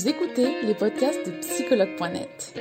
[0.00, 2.58] Vous écoutez les podcasts de psychologue.net.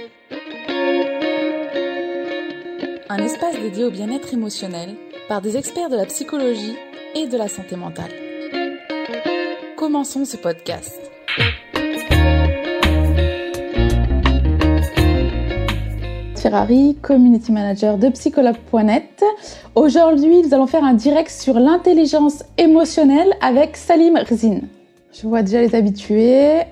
[3.07, 4.97] Un espace dédié au bien-être émotionnel
[5.29, 6.75] par des experts de la psychologie
[7.15, 8.11] et de la santé mentale.
[9.77, 10.99] Commençons ce podcast.
[16.35, 19.23] Ferrari, community manager de psychologue.net.
[19.75, 24.59] Aujourd'hui, nous allons faire un direct sur l'intelligence émotionnelle avec Salim Rzin.
[25.13, 26.65] Je vois déjà les habitués.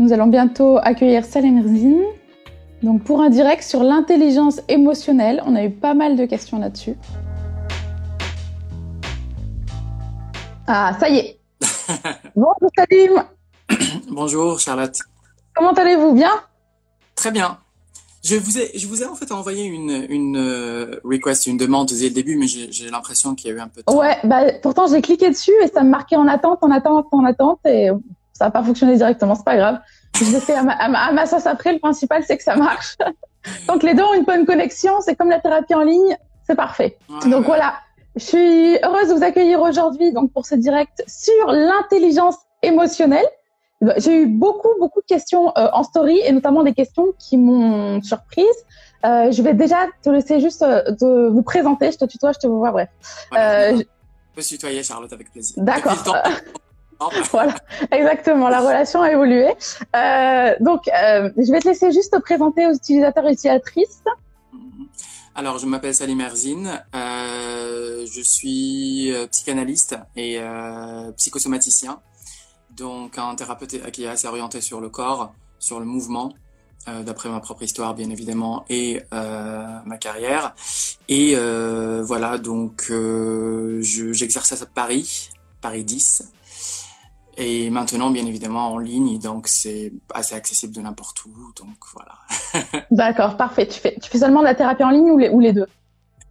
[0.00, 2.04] Nous allons bientôt accueillir Salim Rzin.
[2.84, 6.94] Donc pour un direct sur l'intelligence émotionnelle, on a eu pas mal de questions là-dessus.
[10.68, 11.40] Ah, ça y est.
[12.36, 13.24] Bonjour Salim.
[14.08, 14.96] Bonjour Charlotte.
[15.52, 16.12] Comment allez-vous?
[16.14, 16.30] Bien?
[17.16, 17.58] Très bien.
[18.22, 21.88] Je vous ai, je vous ai en fait envoyé une, une euh, request, une demande
[21.88, 23.98] dès le début, mais j'ai l'impression qu'il y a eu un peu de temps.
[23.98, 27.24] Ouais, bah, pourtant j'ai cliqué dessus et ça me marquait en attente, en attente, en
[27.24, 27.90] attente et
[28.38, 29.78] ça n'a pas fonctionné directement, c'est pas grave.
[30.16, 32.96] Je l'ai fait à ma, à, ma, sauce après, le principal c'est que ça marche.
[33.68, 36.98] Donc les deux ont une bonne connexion, c'est comme la thérapie en ligne, c'est parfait.
[37.26, 37.74] donc voilà,
[38.16, 43.26] je suis heureuse de vous accueillir aujourd'hui donc pour ce direct sur l'intelligence émotionnelle.
[43.98, 48.02] J'ai eu beaucoup, beaucoup de questions euh, en story et notamment des questions qui m'ont
[48.02, 48.46] surprise.
[49.04, 51.92] Euh, je vais déjà te laisser juste euh, de vous présenter.
[51.92, 52.88] Je te tutoie, je te vois, bref.
[53.36, 53.84] Euh, je
[54.34, 55.62] peux se tutoyer, Charlotte, avec plaisir.
[55.62, 55.96] D'accord.
[57.30, 57.54] voilà,
[57.90, 58.48] exactement.
[58.48, 59.48] La relation a évolué.
[59.94, 64.02] Euh, donc, euh, je vais te laisser juste te présenter aux utilisateurs et utilisatrices.
[65.34, 66.82] Alors, je m'appelle Salim Erzine.
[66.92, 70.40] je suis psychanalyste et
[71.16, 72.00] psychosomaticien
[72.78, 76.32] donc un thérapeute qui est assez orienté sur le corps, sur le mouvement,
[76.86, 80.54] euh, d'après ma propre histoire bien évidemment et euh, ma carrière.
[81.08, 82.90] Et euh, voilà, donc
[83.80, 86.32] j'exerce à Paris, Paris 10.
[87.38, 92.18] Et maintenant, bien évidemment, en ligne, donc c'est assez accessible de n'importe où, donc voilà.
[92.90, 93.68] D'accord, parfait.
[93.68, 95.66] Tu fais, tu fais seulement de la thérapie en ligne ou les, ou les deux?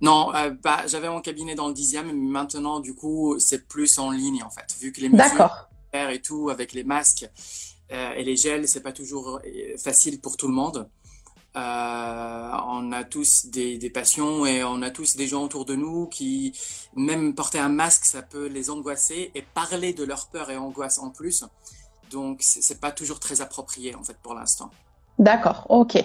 [0.01, 0.31] Non,
[0.61, 4.43] bah, j'avais mon cabinet dans le dixième, mais maintenant, du coup, c'est plus en ligne,
[4.43, 7.27] en fait, vu que les mesures et tout avec les masques
[7.91, 10.89] euh, et les gels, c'est pas toujours euh, facile pour tout le monde.
[11.55, 16.07] Euh, on a tous des, passions et on a tous des gens autour de nous
[16.07, 16.53] qui,
[16.95, 20.99] même porter un masque, ça peut les angoisser et parler de leur peur et angoisse
[20.99, 21.45] en plus.
[22.11, 24.69] Donc, c'est pas toujours très approprié en fait pour l'instant.
[25.19, 25.97] D'accord, ok.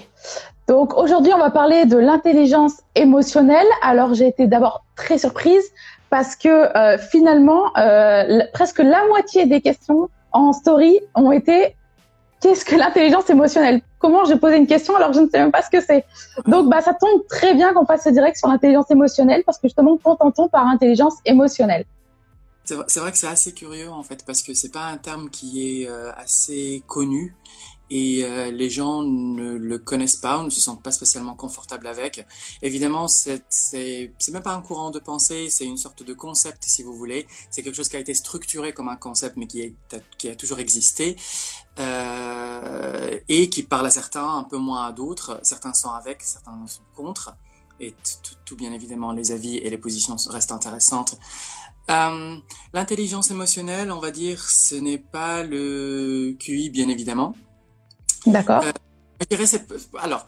[0.68, 3.66] Donc aujourd'hui, on va parler de l'intelligence émotionnelle.
[3.82, 5.64] Alors j'ai été d'abord très surprise
[6.08, 11.76] parce que euh, finalement, euh, presque la moitié des questions en story ont été
[12.42, 13.80] qu'est-ce que l'intelligence émotionnelle?
[13.98, 16.04] Comment j'ai posé une question alors que je ne sais même pas ce que c'est?
[16.46, 19.68] Donc, bah, ça tombe très bien qu'on fasse ce direct sur l'intelligence émotionnelle parce que
[19.68, 21.84] justement, qu'entend-on par intelligence émotionnelle.
[22.64, 25.82] C'est vrai que c'est assez curieux en fait parce que c'est pas un terme qui
[25.82, 27.34] est euh, assez connu
[27.94, 31.86] et euh, les gens ne le connaissent pas ou ne se sentent pas spécialement confortables
[31.86, 32.26] avec.
[32.62, 33.42] Évidemment, c'est
[34.32, 37.26] même pas un courant de pensée, c'est une sorte de concept si vous voulez.
[37.50, 39.74] C'est quelque chose qui a été structuré comme un concept mais qui
[40.24, 41.16] a toujours existé
[41.78, 45.38] euh, et qui parle à certains, un peu moins à d'autres.
[45.42, 47.36] Certains sont avec, certains sont contre.
[47.78, 47.94] Et
[48.46, 51.18] tout bien évidemment, les avis et les positions restent intéressantes.
[51.90, 52.36] Euh,
[52.72, 57.34] L'intelligence émotionnelle, on va dire, ce n'est pas le QI, bien évidemment.
[58.26, 58.64] D'accord.
[58.64, 59.46] Euh,
[59.98, 60.26] alors,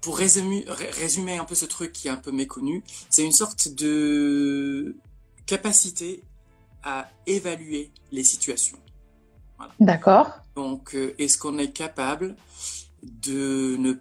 [0.00, 3.68] pour résumer, résumer un peu ce truc qui est un peu méconnu, c'est une sorte
[3.68, 4.96] de
[5.46, 6.22] capacité
[6.82, 8.78] à évaluer les situations.
[9.58, 9.72] Voilà.
[9.80, 10.30] D'accord.
[10.54, 12.36] Donc, euh, est-ce qu'on est capable
[13.02, 13.94] de ne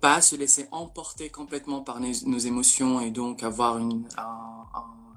[0.00, 4.04] pas se laisser emporter complètement par nos, émotions et donc avoir une,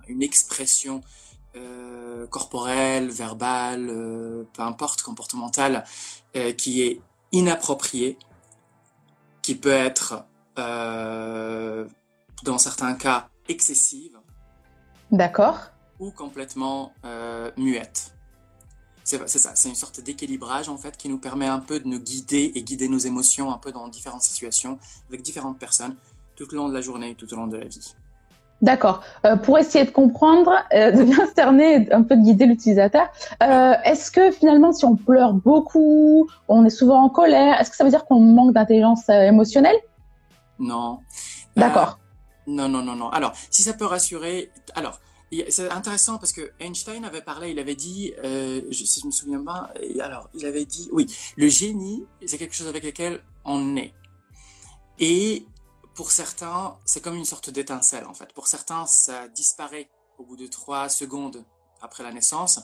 [0.08, 1.02] une expression
[1.56, 5.84] euh, corporelle, verbale, euh, peu importe, comportementale,
[6.35, 8.17] euh, qui est inapproprié,
[9.41, 10.25] qui peut être,
[10.57, 11.88] euh,
[12.44, 14.17] dans certains cas, excessive.
[15.12, 15.59] D'accord.
[16.00, 18.13] Ou complètement euh, muette.
[19.03, 21.99] C'est ça, c'est une sorte d'équilibrage en fait qui nous permet un peu de nous
[21.99, 24.78] guider et guider nos émotions un peu dans différentes situations
[25.08, 25.96] avec différentes personnes
[26.35, 27.96] tout au long de la journée, tout au long de la vie.
[28.61, 29.02] D'accord.
[29.26, 33.08] Euh, pour essayer de comprendre, euh, de bien cerner, un peu de guider l'utilisateur,
[33.41, 37.76] euh, est-ce que finalement, si on pleure beaucoup, on est souvent en colère, est-ce que
[37.76, 39.78] ça veut dire qu'on manque d'intelligence euh, émotionnelle?
[40.59, 41.00] Non.
[41.56, 42.00] D'accord.
[42.47, 43.09] non, non, non, non.
[43.09, 45.00] Alors, si ça peut rassurer, alors.
[45.50, 49.44] C'est intéressant parce que Einstein avait parlé, il avait dit, je, si je me souviens
[49.44, 49.70] pas,
[50.02, 51.06] alors il avait dit, oui,
[51.38, 53.94] le génie, c'est quelque chose avec lequel on est.
[55.00, 55.46] Et
[55.99, 58.31] pour certains, c'est comme une sorte d'étincelle en fait.
[58.34, 61.43] Pour certains, ça disparaît au bout de trois secondes
[61.81, 62.61] après la naissance,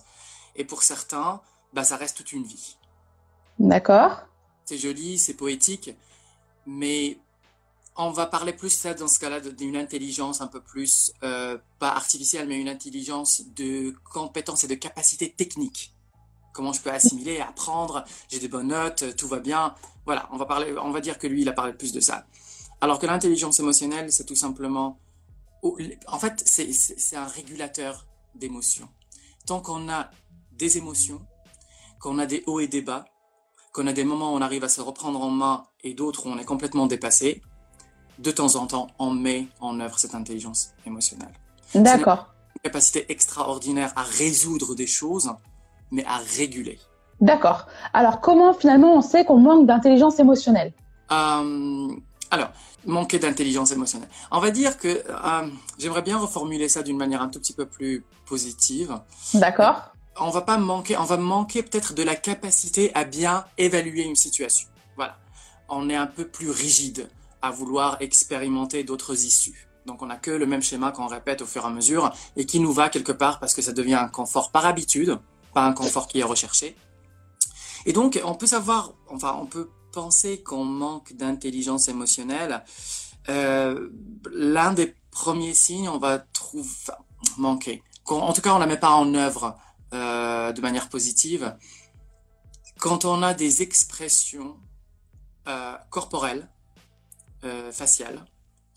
[0.56, 1.42] et pour certains,
[1.74, 2.78] bah, ça reste toute une vie.
[3.60, 4.22] D'accord.
[4.64, 5.90] C'est joli, c'est poétique,
[6.66, 7.20] mais
[7.98, 11.90] on va parler plus là, dans ce cas-là d'une intelligence un peu plus, euh, pas
[11.90, 15.94] artificielle, mais une intelligence de compétences et de capacités techniques.
[16.54, 19.76] Comment je peux assimiler, apprendre, j'ai des bonnes notes, tout va bien.
[20.06, 22.26] Voilà, on va, parler, on va dire que lui, il a parlé plus de ça.
[22.82, 25.00] Alors que l'intelligence émotionnelle, c'est tout simplement...
[26.08, 28.06] En fait, c'est un régulateur
[28.36, 28.90] d'émotions.
[29.48, 30.10] Tant qu'on a
[30.52, 31.22] des émotions,
[32.00, 33.06] qu'on a des hauts et des bas,
[33.74, 36.30] qu'on a des moments où on arrive à se reprendre en main et d'autres où
[36.30, 37.42] on est complètement dépassé,
[38.20, 41.34] de temps en temps, on met en œuvre cette intelligence émotionnelle.
[41.74, 42.34] D'accord.
[42.56, 45.30] Une capacité extraordinaire à résoudre des choses,
[45.92, 46.80] mais à réguler.
[47.20, 47.68] D'accord.
[47.94, 50.74] Alors, comment finalement on sait qu'on manque d'intelligence émotionnelle?
[51.12, 51.90] Euh,
[52.32, 52.52] Alors,
[52.86, 54.10] manquer d'intelligence émotionnelle.
[54.32, 57.66] On va dire que euh, j'aimerais bien reformuler ça d'une manière un tout petit peu
[57.66, 59.00] plus positive.
[59.34, 59.94] D'accord.
[60.20, 64.16] On va pas manquer, on va manquer peut-être de la capacité à bien évaluer une
[64.16, 64.68] situation.
[64.96, 65.18] Voilà.
[65.68, 67.10] On est un peu plus rigide
[67.42, 69.68] à vouloir expérimenter d'autres issues.
[69.86, 72.46] Donc on n'a que le même schéma qu'on répète au fur et à mesure et
[72.46, 75.20] qui nous va quelque part parce que ça devient un confort par habitude,
[75.54, 76.76] pas un confort qui est recherché.
[77.86, 82.64] Et donc on peut savoir, enfin on peut penser qu'on manque d'intelligence émotionnelle.
[83.30, 83.90] Euh,
[84.32, 86.70] L'un des premiers signes, on va trouver
[87.38, 87.82] manquer.
[88.08, 89.58] En tout cas, on ne la met pas en œuvre
[89.94, 91.56] euh, de manière positive.
[92.80, 94.58] Quand on a des expressions
[95.48, 96.48] euh, corporelles
[97.72, 98.26] faciales,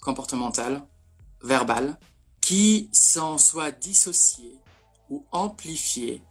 [0.03, 0.83] comportementales,
[1.43, 1.99] verbales,
[2.43, 4.59] qui sont soit dissociées
[5.09, 6.23] ou amplifiées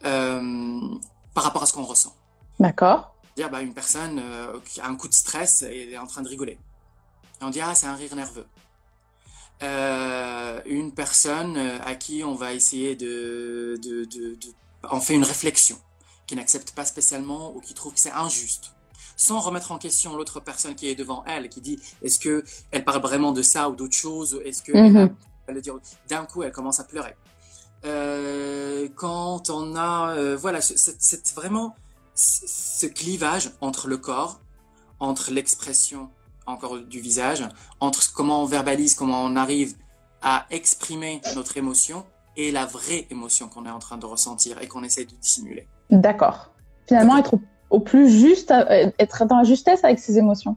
[0.00, 2.16] par rapport à ce qu'on ressent.
[2.58, 3.14] D'accord.
[3.36, 6.22] Dire bah, une personne euh, qui a un coup de stress et est en train
[6.22, 6.58] de rigoler.
[7.40, 8.46] Et on dit ah c'est un rire nerveux.
[10.66, 14.48] une personne à qui on va essayer de, de, de, de
[14.90, 15.78] on fait une réflexion,
[16.26, 18.72] qui n'accepte pas spécialement ou qui trouve que c'est injuste
[19.14, 22.42] sans remettre en question l'autre personne qui est devant elle, qui dit est-ce que
[22.72, 24.72] elle parle vraiment de ça ou d'autre chose, est-ce que
[25.46, 25.76] elle, dire
[26.08, 27.14] d'un coup elle commence à pleurer.
[27.84, 31.76] Euh, quand on a euh, voilà ce- cette- cette- vraiment
[32.14, 34.40] ce clivage entre le corps,
[35.00, 36.10] entre l'expression
[36.46, 37.44] encore du visage,
[37.80, 39.74] entre comment on verbalise, comment on arrive
[40.22, 42.04] à exprimer notre émotion
[42.36, 45.68] et la vraie émotion qu'on est en train de ressentir et qu'on essaie de dissimuler.
[45.90, 46.52] D'accord.
[46.88, 50.56] Finalement, être au, au plus juste, euh, être dans la justesse avec ses émotions.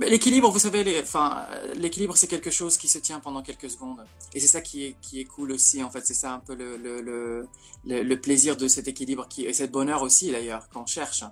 [0.00, 3.70] L'équilibre, vous savez, les- enfin, euh, l'équilibre, c'est quelque chose qui se tient pendant quelques
[3.70, 4.04] secondes.
[4.34, 6.04] Et c'est ça qui est, qui est cool aussi, en fait.
[6.06, 9.66] C'est ça un peu le, le, le, le, plaisir de cet équilibre, qui, et c'est
[9.66, 11.24] le bonheur aussi, d'ailleurs, qu'on cherche.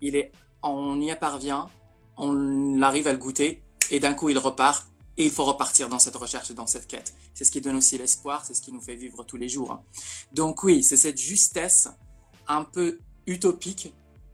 [0.00, 1.68] Il est, on y parvient,
[2.16, 4.86] on arrive à le goûter, et d'un coup, il repart,
[5.16, 7.14] et il faut repartir dans cette recherche dans cette quête.
[7.34, 9.82] C'est ce qui donne aussi l'espoir, c'est ce qui nous fait vivre tous les jours.
[10.32, 11.88] Donc oui, c'est cette justesse
[12.48, 13.92] un peu utopique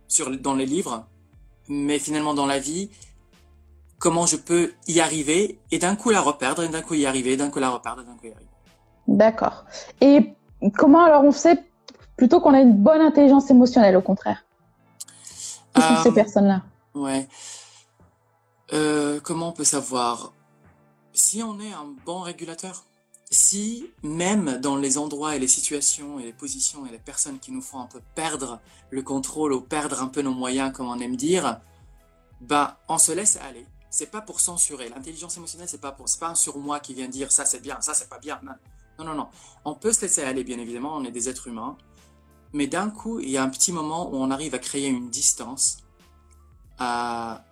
[0.09, 1.07] sur, dans les livres,
[1.69, 2.91] mais finalement dans la vie,
[3.99, 7.37] comment je peux y arriver et d'un coup la reperdre et d'un coup y arriver,
[7.37, 8.51] d'un coup la reperdre et d'un coup y arriver.
[9.09, 9.65] D'accord.
[10.01, 10.35] Et
[10.77, 11.65] comment alors on sait
[12.17, 14.45] plutôt qu'on a une bonne intelligence émotionnelle, au contraire
[15.75, 16.63] Qui sont Euh, ces personnes-là?
[16.95, 17.29] Ouais.
[18.73, 20.33] Euh, comment on peut savoir
[21.13, 22.85] si on est un bon régulateur?
[23.31, 27.51] Si même dans les endroits et les situations et les positions et les personnes qui
[27.51, 28.61] nous font un peu perdre
[28.91, 31.61] le contrôle ou perdre un peu nos moyens, comme on aime dire,
[32.41, 33.67] bah on se laisse aller.
[33.97, 34.91] C'est pas pour censurer.
[34.91, 37.81] L'intelligence émotionnelle, c'est pas pour, c'est pas un surmoi qui vient dire ça c'est bien,
[37.81, 38.39] ça c'est pas bien.
[38.99, 39.29] Non, non, non.
[39.65, 40.95] On peut se laisser aller, bien évidemment.
[40.95, 41.79] On est des êtres humains.
[42.53, 45.09] Mais d'un coup, il y a un petit moment où on arrive à créer une
[45.09, 45.79] distance,
[46.79, 47.43] à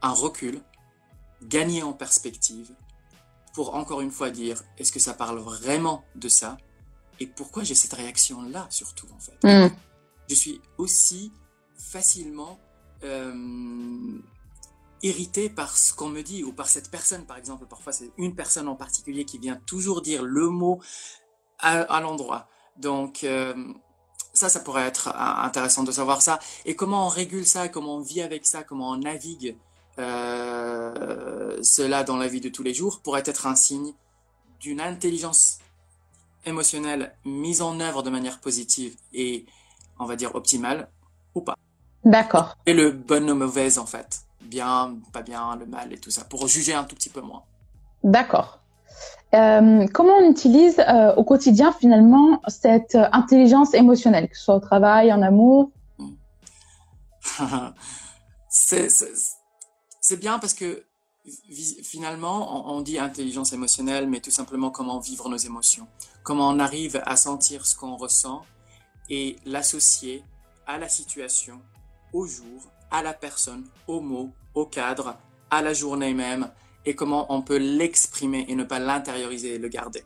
[0.00, 0.62] un recul,
[1.42, 2.70] gagner en perspective,
[3.52, 6.56] pour encore une fois dire est-ce que ça parle vraiment de ça?
[7.20, 9.38] Et pourquoi j'ai cette réaction là surtout en fait?
[9.44, 9.68] Hmm.
[10.30, 11.32] Je suis aussi
[11.74, 12.58] facilement
[13.04, 14.18] euh,
[15.02, 17.66] irrité par ce qu'on me dit ou par cette personne par exemple.
[17.66, 20.80] Parfois c'est une personne en particulier qui vient toujours dire le mot
[21.58, 22.48] à, à l'endroit.
[22.76, 23.54] Donc euh,
[24.32, 26.38] ça, ça pourrait être intéressant de savoir ça.
[26.64, 29.56] Et comment on régule ça, comment on vit avec ça, comment on navigue
[29.98, 33.94] euh, cela dans la vie de tous les jours pourrait être un signe
[34.60, 35.58] d'une intelligence
[36.44, 39.46] émotionnelle mise en œuvre de manière positive et,
[39.98, 40.90] on va dire, optimale
[41.34, 41.56] ou pas.
[42.04, 42.56] D'accord.
[42.66, 44.25] Et le bon ou mauvaise, en fait.
[44.42, 47.42] Bien, pas bien, le mal et tout ça, pour juger un tout petit peu moins.
[48.04, 48.60] D'accord.
[49.34, 54.54] Euh, comment on utilise euh, au quotidien finalement cette euh, intelligence émotionnelle, que ce soit
[54.54, 55.70] au travail, en amour?
[58.48, 60.84] C'est c'est- bien parce que
[61.82, 65.88] finalement, on, on dit intelligence émotionnelle, mais tout simplement comment vivre nos émotions,
[66.22, 68.42] comment on arrive à sentir ce qu'on ressent
[69.10, 70.24] et l'associer
[70.66, 71.60] à la situation
[72.12, 75.16] au jour, à la personne, au mot, au cadre,
[75.50, 76.50] à la journée même,
[76.84, 80.04] et comment on peut l'exprimer et ne pas l'intérioriser et le garder.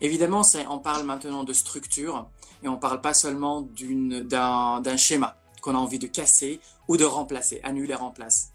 [0.00, 2.28] Évidemment, on parle maintenant de structure
[2.62, 7.04] et on ne parle pas seulement d'un schéma qu'on a envie de casser ou de
[7.04, 8.50] remplacer, annuler, remplace.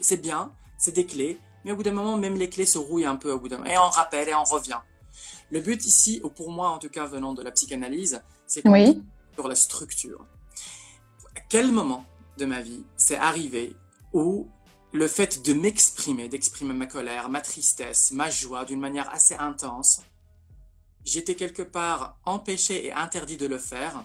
[0.00, 3.06] C'est bien, c'est des clés, mais au bout d'un moment, même les clés se rouillent
[3.06, 3.70] un peu au bout d'un moment.
[3.70, 4.78] Et on rappelle et on revient.
[5.50, 9.02] Le but ici, ou pour moi en tout cas venant de la psychanalyse, c'est oui.
[9.34, 10.24] sur la structure.
[11.36, 12.04] À quel moment
[12.44, 13.74] ma vie c'est arrivé
[14.12, 14.48] où
[14.92, 20.02] le fait de m'exprimer, d'exprimer ma colère, ma tristesse, ma joie d'une manière assez intense,
[21.04, 24.04] j'étais quelque part empêché et interdit de le faire.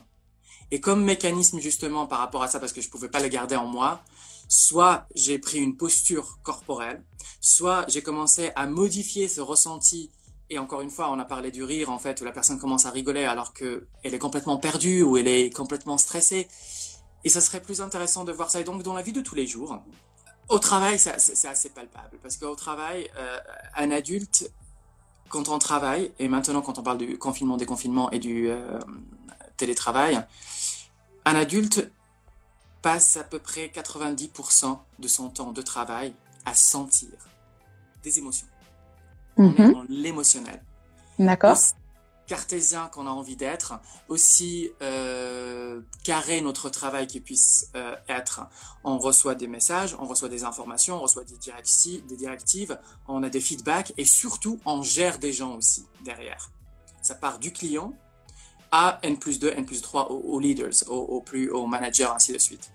[0.72, 3.28] Et comme mécanisme justement par rapport à ça, parce que je ne pouvais pas le
[3.30, 4.02] garder en moi,
[4.48, 7.04] soit j'ai pris une posture corporelle,
[7.42, 10.12] soit j'ai commencé à modifier ce ressenti.
[10.50, 12.86] Et encore une fois, on a parlé du rire, en fait, où la personne commence
[12.86, 16.48] à rigoler alors qu'elle est complètement perdue ou elle est complètement stressée.
[17.26, 18.62] Et ça serait plus intéressant de voir ça.
[18.62, 19.84] Et donc, dans la vie de tous les jours,
[20.48, 22.18] au travail, c'est assez palpable.
[22.22, 23.38] Parce qu'au travail, euh,
[23.76, 24.50] un adulte,
[25.28, 28.80] quand on travaille, et maintenant quand on parle du confinement, déconfinement et du euh,
[29.58, 30.24] télétravail,
[31.26, 31.92] un adulte
[32.82, 36.14] passe à peu près 90% de son temps de travail
[36.46, 37.10] à sentir
[38.04, 38.48] des émotions.
[39.38, 39.74] Mhm.
[39.74, 40.62] dans l'émotionnel.
[41.20, 41.58] D'accord
[42.28, 48.42] cartésien qu'on a envie d'être, aussi euh, carré notre travail qui puisse euh, être.
[48.84, 53.42] On reçoit des messages, on reçoit des informations, on reçoit des directives, on a des
[53.42, 56.50] feedbacks et surtout on gère des gens aussi derrière.
[57.02, 57.94] Ça part du client
[58.72, 62.38] à N plus 2, N plus 3 aux, leaders, aux, plus aux managers, ainsi de
[62.38, 62.72] suite.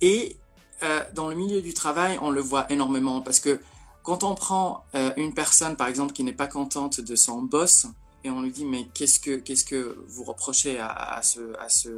[0.00, 0.36] Et
[0.82, 3.60] euh, dans le milieu du travail, on le voit énormément parce que
[4.04, 7.86] quand on prend euh, une personne, par exemple, qui n'est pas contente de son boss,
[8.22, 11.90] et on lui dit mais qu'est-ce que qu'est-ce que vous reprochez à, ce à ce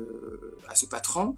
[0.68, 1.36] à ce patron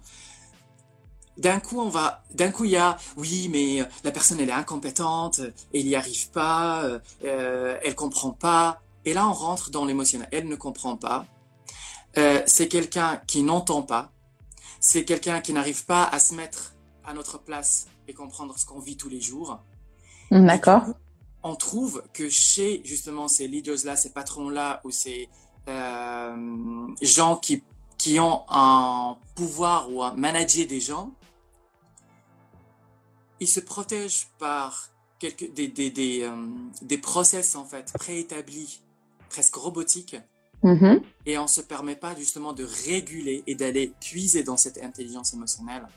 [1.37, 4.51] d'un coup on va d'un coup il y a oui mais la personne elle est
[4.51, 5.41] incompétente
[5.75, 8.81] elle n'y arrive pas euh, elle comprend pas.
[9.05, 10.27] Et là on rentre dans l'émotionnel.
[10.31, 11.25] Elle ne comprend pas.
[12.17, 14.11] Euh, c'est quelqu'un qui n'entend pas.
[14.79, 16.73] C'est quelqu'un qui n'arrive pas à se mettre
[17.05, 19.59] à notre place et comprendre ce qu'on vit tous les jours
[20.31, 20.83] D'accord.
[21.43, 25.29] On trouve que chez justement ces leaders-là, ces patrons-là, ou ces
[25.67, 27.63] euh, gens qui,
[27.97, 31.11] qui ont un pouvoir ou un manager des gens,
[33.39, 36.35] ils se protègent par quelques, des, des, des, euh,
[36.81, 38.81] des process en fait préétablis,
[39.29, 40.17] presque robotiques,
[40.63, 41.01] mm-hmm.
[41.25, 45.33] et on ne se permet pas justement de réguler et d'aller puiser dans cette intelligence
[45.33, 45.87] émotionnelle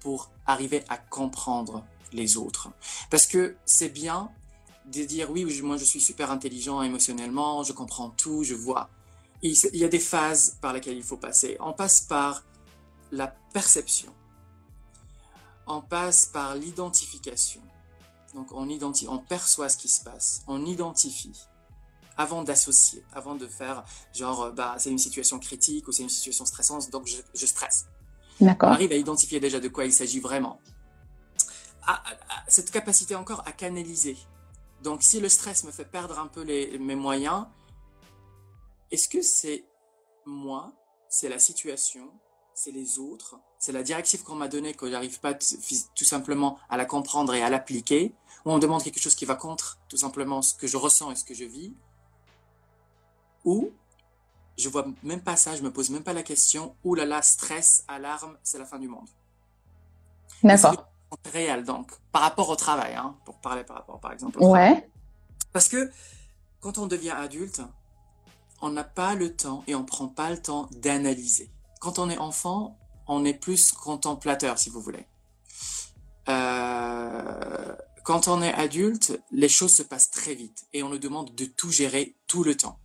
[0.00, 2.68] pour arriver à comprendre les autres.
[3.10, 4.30] Parce que c'est bien
[4.86, 8.88] de dire oui, moi je suis super intelligent émotionnellement, je comprends tout, je vois.
[9.42, 11.56] Il y a des phases par lesquelles il faut passer.
[11.60, 12.42] On passe par
[13.12, 14.12] la perception.
[15.66, 17.60] On passe par l'identification.
[18.34, 21.40] Donc on, identifie, on perçoit ce qui se passe, on identifie
[22.18, 23.84] avant d'associer, avant de faire
[24.14, 27.86] genre bah c'est une situation critique ou c'est une situation stressante donc je, je stresse.
[28.40, 28.68] D'accord.
[28.70, 30.60] On arrive à identifier déjà de quoi il s'agit vraiment
[32.48, 34.16] cette capacité encore à canaliser.
[34.82, 37.46] Donc, si le stress me fait perdre un peu les, mes moyens,
[38.90, 39.64] est-ce que c'est
[40.26, 40.72] moi,
[41.08, 42.10] c'est la situation,
[42.54, 46.76] c'est les autres, c'est la directive qu'on m'a donnée que j'arrive pas tout simplement à
[46.76, 48.14] la comprendre et à l'appliquer,
[48.44, 51.10] ou on me demande quelque chose qui va contre tout simplement ce que je ressens
[51.10, 51.72] et ce que je vis,
[53.44, 53.70] ou
[54.58, 57.22] je vois même pas ça, je me pose même pas la question, ou là là,
[57.22, 59.08] stress, alarme, c'est la fin du monde.
[60.42, 60.88] D'accord
[61.32, 64.38] réel, donc, par rapport au travail, hein, pour parler par rapport, par exemple.
[64.40, 64.88] ouais.
[65.52, 65.90] Parce que
[66.60, 67.62] quand on devient adulte,
[68.60, 71.50] on n'a pas le temps et on prend pas le temps d'analyser.
[71.80, 75.06] Quand on est enfant, on est plus contemplateur, si vous voulez.
[76.28, 81.34] Euh, quand on est adulte, les choses se passent très vite et on nous demande
[81.34, 82.78] de tout gérer tout le temps.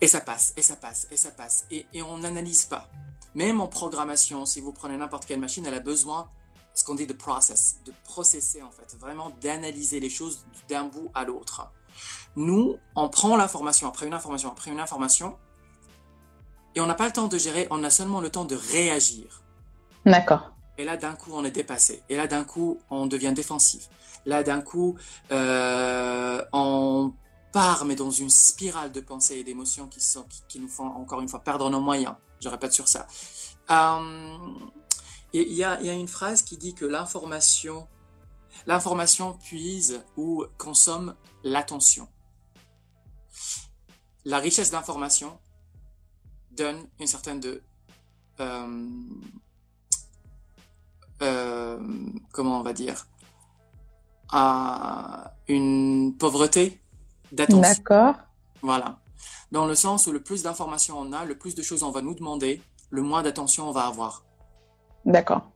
[0.00, 2.88] Et ça passe, et ça passe, et ça passe, et, et on n'analyse pas.
[3.34, 6.30] Même en programmation, si vous prenez n'importe quelle machine, elle a besoin
[6.78, 11.10] ce qu'on dit de process, de processer en fait, vraiment d'analyser les choses d'un bout
[11.12, 11.68] à l'autre.
[12.36, 15.36] Nous, on prend l'information après une information après une information,
[16.76, 19.42] et on n'a pas le temps de gérer, on a seulement le temps de réagir.
[20.06, 20.52] D'accord.
[20.76, 22.04] Et là, d'un coup, on est dépassé.
[22.08, 23.88] Et là, d'un coup, on devient défensif.
[24.24, 24.96] Là, d'un coup,
[25.32, 27.12] euh, on
[27.52, 31.20] part, mais dans une spirale de pensées et d'émotions qui, sont, qui, nous font, encore
[31.20, 32.14] une fois, perdre nos moyens.
[32.40, 33.08] Je répète sur ça.
[33.72, 34.28] Euh,
[35.32, 37.86] il y a, une phrase qui dit que l'information,
[38.66, 42.08] l'information puise ou consomme l'attention.
[44.24, 45.38] La richesse d'information
[46.50, 47.62] donne une certaine de
[48.40, 48.88] euh,
[51.22, 51.78] euh,
[52.32, 53.06] comment on va dire,
[54.30, 56.80] à une pauvreté
[57.32, 57.60] d'attention.
[57.60, 58.14] D'accord.
[58.62, 59.00] Voilà.
[59.50, 62.02] Dans le sens où le plus d'informations on a, le plus de choses on va
[62.02, 64.24] nous demander, le moins d'attention on va avoir.
[65.08, 65.50] D'accord.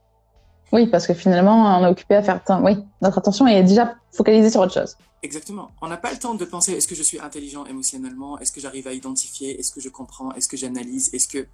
[0.73, 2.41] Oui, parce que finalement, on est occupé à faire.
[2.63, 4.97] Oui, notre attention est déjà focalisée sur autre chose.
[5.23, 5.71] Exactement.
[5.83, 8.39] On n'a pas le temps de penser est-ce que je suis intelligent émotionnellement?
[8.39, 9.61] Est-ce que j'arrive à identifier?
[9.61, 10.33] Est-ce que je comprends?
[10.33, 11.13] Est-ce que j'analyse?
[11.13, 11.47] Est-ce que.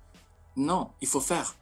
[0.57, 1.57] Non, il faut faire.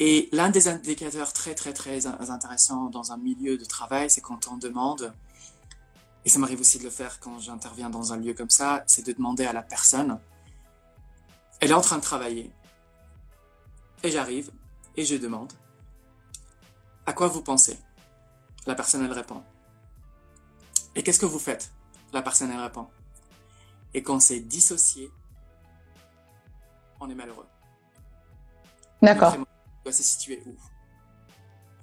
[0.00, 4.48] Et l'un des indicateurs très, très, très intéressants dans un milieu de travail, c'est quand
[4.50, 5.12] on demande,
[6.24, 9.04] et ça m'arrive aussi de le faire quand j'interviens dans un lieu comme ça, c'est
[9.04, 10.20] de demander à la personne,
[11.60, 12.52] elle est en train de travailler,
[14.02, 14.50] et j'arrive,
[14.96, 15.52] et je demande,
[17.06, 17.78] à quoi vous pensez?
[18.66, 19.42] La personne, elle répond.
[20.94, 21.72] Et qu'est-ce que vous faites?
[22.12, 22.88] La personne, elle répond.
[23.94, 25.10] Et quand c'est dissocié,
[27.00, 27.46] on est malheureux.
[29.00, 29.36] D'accord
[29.84, 30.54] doit se situer où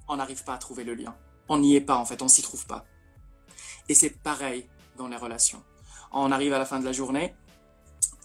[0.08, 1.16] On n'arrive pas à trouver le lien.
[1.50, 2.86] On n'y est pas en fait, on s'y trouve pas.
[3.90, 4.68] Et c'est pareil
[4.98, 5.64] dans les relations.
[6.12, 7.36] On arrive à la fin de la journée,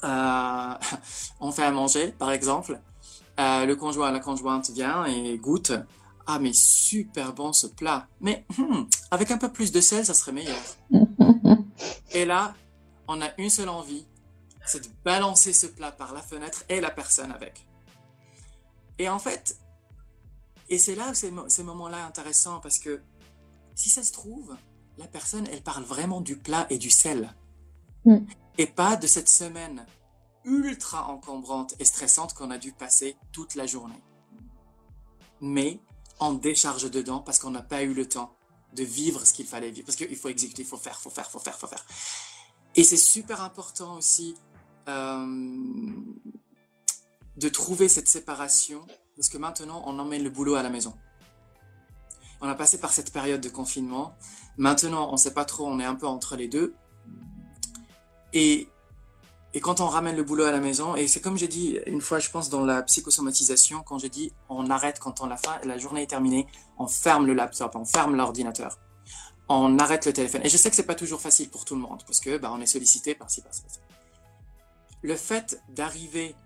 [0.04, 0.74] euh,
[1.40, 2.80] on fait à manger par exemple,
[3.38, 5.72] euh, le conjoint, la conjointe vient et goûte.
[6.26, 8.06] Ah mais super bon ce plat.
[8.20, 10.58] Mais hmm, avec un peu plus de sel, ça serait meilleur.
[12.12, 12.54] et là,
[13.08, 14.06] on a une seule envie,
[14.66, 17.66] c'est de balancer ce plat par la fenêtre et la personne avec.
[18.98, 19.56] Et en fait,
[20.68, 23.00] et c'est là où ces moments-là intéressants parce que
[23.74, 24.54] si ça se trouve,
[24.98, 27.34] la personne, elle parle vraiment du plat et du sel.
[28.04, 28.18] Mm.
[28.58, 29.84] Et pas de cette semaine
[30.50, 34.02] ultra encombrante et stressante qu'on a dû passer toute la journée.
[35.40, 35.80] Mais
[36.18, 38.34] on décharge dedans parce qu'on n'a pas eu le temps
[38.74, 39.86] de vivre ce qu'il fallait vivre.
[39.86, 41.66] Parce qu'il faut exécuter, il faut faire, il faut faire, il faut faire, il faut
[41.66, 41.84] faire.
[42.76, 44.36] Et c'est super important aussi
[44.88, 45.92] euh,
[47.36, 50.94] de trouver cette séparation, parce que maintenant, on emmène le boulot à la maison.
[52.40, 54.14] On a passé par cette période de confinement.
[54.56, 56.74] Maintenant, on ne sait pas trop, on est un peu entre les deux.
[58.32, 58.68] Et,
[59.52, 62.00] et quand on ramène le boulot à la maison, et c'est comme j'ai dit une
[62.00, 65.58] fois, je pense, dans la psychosomatisation, quand j'ai dit on arrête quand on la, fin,
[65.64, 66.46] la journée est terminée,
[66.78, 68.78] on ferme le laptop, on ferme l'ordinateur,
[69.48, 70.42] on arrête le téléphone.
[70.44, 72.52] Et je sais que c'est pas toujours facile pour tout le monde, parce que bah,
[72.54, 73.62] on est sollicité par-ci, par-ci.
[75.02, 76.36] Le fait d'arriver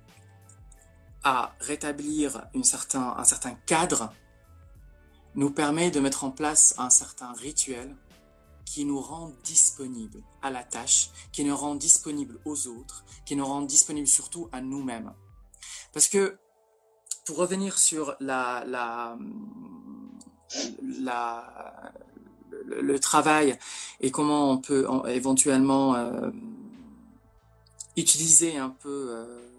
[1.25, 4.13] à rétablir une certain, un certain cadre
[5.35, 7.95] nous permet de mettre en place un certain rituel
[8.65, 13.45] qui nous rend disponibles à la tâche, qui nous rend disponibles aux autres, qui nous
[13.45, 15.13] rend disponibles surtout à nous-mêmes.
[15.93, 16.39] Parce que,
[17.25, 19.17] pour revenir sur la, la,
[20.83, 21.93] la,
[22.67, 23.59] le, travail
[24.01, 26.31] et comment on peut éventuellement euh,
[27.97, 29.55] utiliser un peu euh,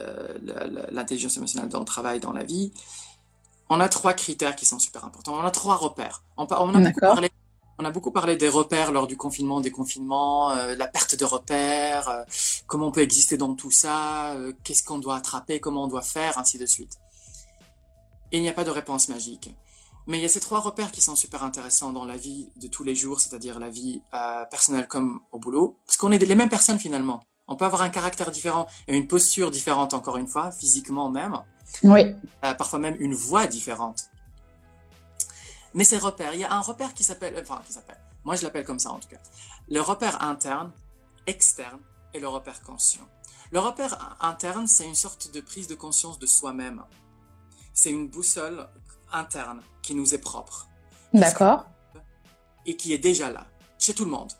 [0.00, 2.72] euh, l'intelligence émotionnelle dans le travail, dans la vie,
[3.70, 5.34] on a trois critères qui sont super importants.
[5.34, 6.22] On a trois repères.
[6.36, 7.30] On, on, a, beaucoup parlé,
[7.78, 11.24] on a, beaucoup parlé, des repères lors du confinement, des confinements, euh, la perte de
[11.24, 12.24] repères, euh,
[12.66, 16.38] comment on peut exister dans tout ça, qu'est-ce qu'on doit attraper, comment on doit faire,
[16.38, 16.98] ainsi de suite.
[18.32, 19.54] Et il n'y a pas de réponse magique.
[20.06, 22.66] Mais il y a ces trois repères qui sont super intéressants dans la vie de
[22.66, 24.00] tous les jours, c'est-à-dire la vie
[24.50, 27.22] personnelle comme au boulot, parce qu'on est les mêmes personnes finalement.
[27.48, 31.38] On peut avoir un caractère différent et une posture différente, encore une fois, physiquement même.
[31.82, 32.14] Oui.
[32.44, 34.10] Euh, parfois même une voix différente.
[35.74, 38.42] Mais ces repères, il y a un repère qui s'appelle, enfin, qui s'appelle, moi je
[38.42, 39.20] l'appelle comme ça en tout cas,
[39.68, 40.72] le repère interne,
[41.26, 41.80] externe
[42.14, 43.06] et le repère conscient.
[43.50, 46.82] Le repère interne, c'est une sorte de prise de conscience de soi-même.
[47.72, 48.68] C'est une boussole
[49.12, 50.68] interne qui nous est propre.
[51.14, 51.64] D'accord.
[52.66, 53.46] Et qui est déjà là,
[53.78, 54.32] chez tout le monde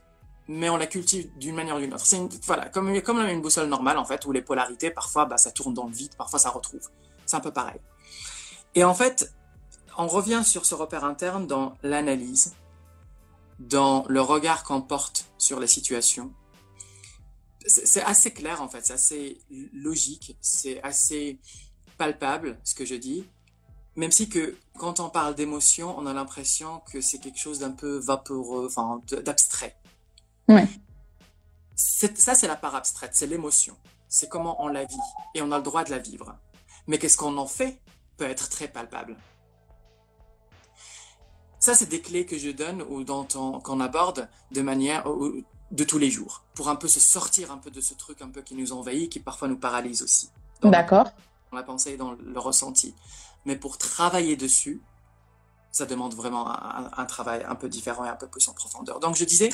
[0.48, 2.06] mais on la cultive d'une manière ou d'une autre.
[2.06, 5.50] C'est voilà, comme, comme une boussole normale, en fait, où les polarités, parfois, bah, ça
[5.50, 6.88] tourne dans le vide, parfois, ça retrouve.
[7.26, 7.78] C'est un peu pareil.
[8.74, 9.30] Et en fait,
[9.98, 12.54] on revient sur ce repère interne dans l'analyse,
[13.58, 16.32] dans le regard qu'on porte sur les situations.
[17.66, 19.40] C'est assez clair, en fait, c'est assez
[19.74, 21.40] logique, c'est assez
[21.98, 23.26] palpable, ce que je dis.
[23.96, 27.72] Même si que quand on parle d'émotion, on a l'impression que c'est quelque chose d'un
[27.72, 29.76] peu vaporeux, enfin, d'abstrait.
[30.48, 30.68] Ouais.
[31.74, 33.76] Ça, c'est la part abstraite, c'est l'émotion.
[34.08, 34.96] C'est comment on la vit
[35.34, 36.38] et on a le droit de la vivre.
[36.86, 37.82] Mais qu'est-ce qu'on en fait
[38.16, 39.16] peut être très palpable.
[41.68, 45.04] Ça, c'est des clés que je donne ou qu'on aborde de manière
[45.70, 48.30] de tous les jours pour un peu se sortir un peu de ce truc un
[48.30, 50.30] peu qui nous envahit, qui parfois nous paralyse aussi.
[50.62, 51.12] D'accord.
[51.50, 52.94] Dans la pensée et dans le ressenti.
[53.44, 54.80] Mais pour travailler dessus,
[55.70, 58.98] ça demande vraiment un, travail un peu différent et un peu plus en profondeur.
[58.98, 59.50] Donc je disais,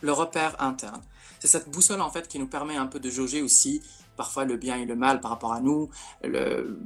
[0.00, 1.00] le repère interne.
[1.38, 3.82] C'est cette boussole en fait qui nous permet un peu de jauger aussi
[4.16, 5.90] parfois le bien et le mal par rapport à nous,
[6.24, 6.76] le,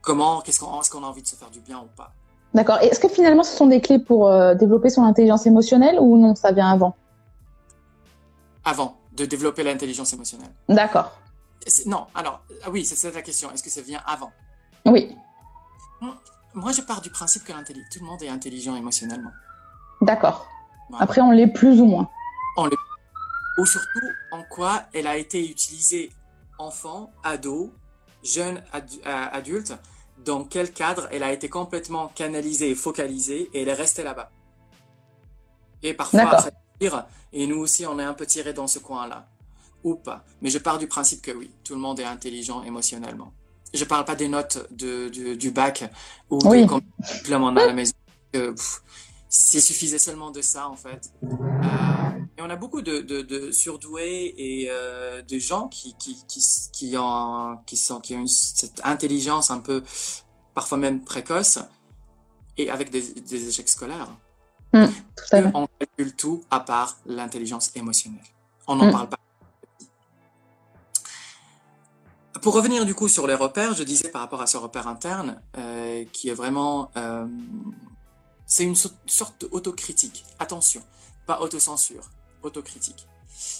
[0.00, 2.12] comment, qu'est-ce qu'on, est-ce qu'on a envie de se faire du bien ou pas.
[2.54, 2.78] D'accord.
[2.78, 6.34] Est-ce que finalement ce sont des clés pour euh, développer son intelligence émotionnelle ou non,
[6.34, 6.94] ça vient avant?
[8.64, 10.50] Avant de développer l'intelligence émotionnelle.
[10.68, 11.12] D'accord.
[11.86, 13.50] Non, alors, ah oui, c'est la question.
[13.52, 14.30] Est-ce que ça vient avant?
[14.84, 15.16] Oui.
[16.54, 19.30] Moi, je pars du principe que tout le monde est intelligent émotionnellement.
[20.00, 20.46] D'accord.
[20.98, 22.08] Après, on l'est plus ou moins.
[22.56, 22.76] On l'est.
[23.58, 26.10] Ou surtout, en quoi elle a été utilisée
[26.58, 27.72] enfant, ado,
[28.22, 29.74] jeune euh, adulte,
[30.24, 34.30] dans quel cadre elle a été complètement canalisée et focalisée et elle est restée là-bas.
[35.82, 39.28] Et parfois, ça tire, et nous aussi, on est un peu tiré dans ce coin-là.
[39.84, 40.24] Ou pas.
[40.40, 43.32] Mais je pars du principe que oui, tout le monde est intelligent émotionnellement.
[43.74, 45.90] Je parle pas des notes de, du bac
[46.30, 46.66] ou oui.
[46.66, 47.94] des diplômes à la maison.
[49.28, 51.10] S'il suffisait seulement de ça, en fait.
[51.24, 51.28] Euh,
[52.42, 56.40] et on a beaucoup de, de, de surdoués et euh, de gens qui, qui, qui,
[56.72, 59.82] qui, ont, qui, sont, qui ont cette intelligence un peu,
[60.54, 61.58] parfois même précoce,
[62.58, 64.08] et avec des, des échecs scolaires.
[64.72, 64.86] Mmh,
[65.54, 68.20] on calcule tout à part l'intelligence émotionnelle.
[68.66, 68.92] On n'en mmh.
[68.92, 69.18] parle pas.
[72.40, 75.40] Pour revenir du coup sur les repères, je disais par rapport à ce repère interne,
[75.58, 77.26] euh, qui est vraiment euh,
[78.46, 80.24] c'est une sorte d'autocritique.
[80.38, 80.82] Attention,
[81.26, 82.10] pas autocensure,
[82.42, 83.06] autocritique.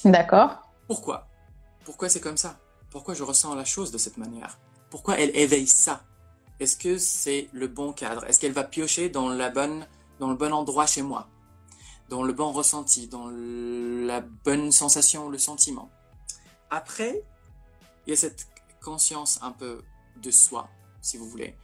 [0.04, 0.68] D'accord.
[0.86, 1.28] Pourquoi?
[1.84, 2.58] Pourquoi c'est comme ça?
[2.90, 4.58] Pourquoi je ressens la chose de cette manière?
[4.90, 6.02] Pourquoi elle éveille ça?
[6.60, 8.24] Est-ce que c'est le bon cadre?
[8.24, 9.86] Est-ce qu'elle va piocher dans, la bonne,
[10.20, 11.28] dans le bon endroit chez moi?
[12.08, 13.08] Dans le bon ressenti?
[13.08, 15.90] Dans la bonne sensation, le sentiment?
[16.70, 17.22] Après,
[18.06, 18.46] il y a cette
[18.82, 19.82] conscience un peu
[20.22, 20.68] de soi,
[21.00, 21.56] si vous voulez.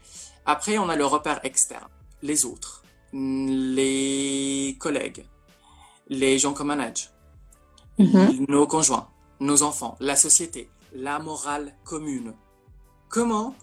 [0.47, 1.89] Après, on a le repère externe,
[2.23, 2.83] les autres.
[3.13, 5.27] Les collègues,
[6.09, 7.11] les gens qu'on manage,
[7.99, 8.47] mhm.
[8.49, 9.09] nos conjoints,
[9.41, 12.35] nos enfants, la société, la morale commune.
[13.09, 13.55] Comment,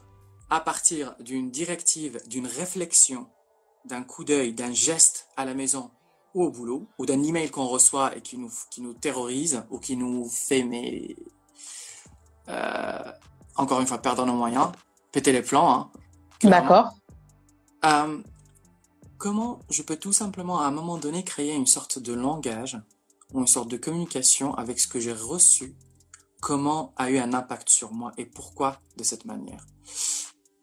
[0.50, 3.28] à partir d'une directive, d'une réflexion,
[3.86, 5.92] d'un coup d'œil, d'un geste à la maison
[6.34, 9.80] ou au boulot, ou d'un email qu'on reçoit et qui nous, qui nous terrorise ou
[9.80, 11.16] qui nous fait, mais,
[12.50, 13.12] euh,
[13.56, 14.72] encore une fois, perdre nos moyens,
[15.12, 15.72] péter les plans.
[15.72, 15.92] Hein,
[16.44, 16.94] D'accord.
[17.86, 18.22] Euh,
[19.26, 22.80] comment je peux tout simplement à un moment donné créer une sorte de langage
[23.34, 25.76] ou une sorte de communication avec ce que j'ai reçu,
[26.42, 29.66] comment a eu un impact sur moi et pourquoi de cette manière?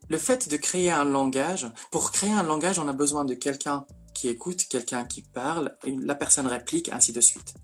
[0.09, 3.85] Le fait de créer un langage, pour créer un langage, on a besoin de quelqu'un
[4.15, 7.55] qui écoute, quelqu'un qui parle, et la personne réplique, ainsi de suite.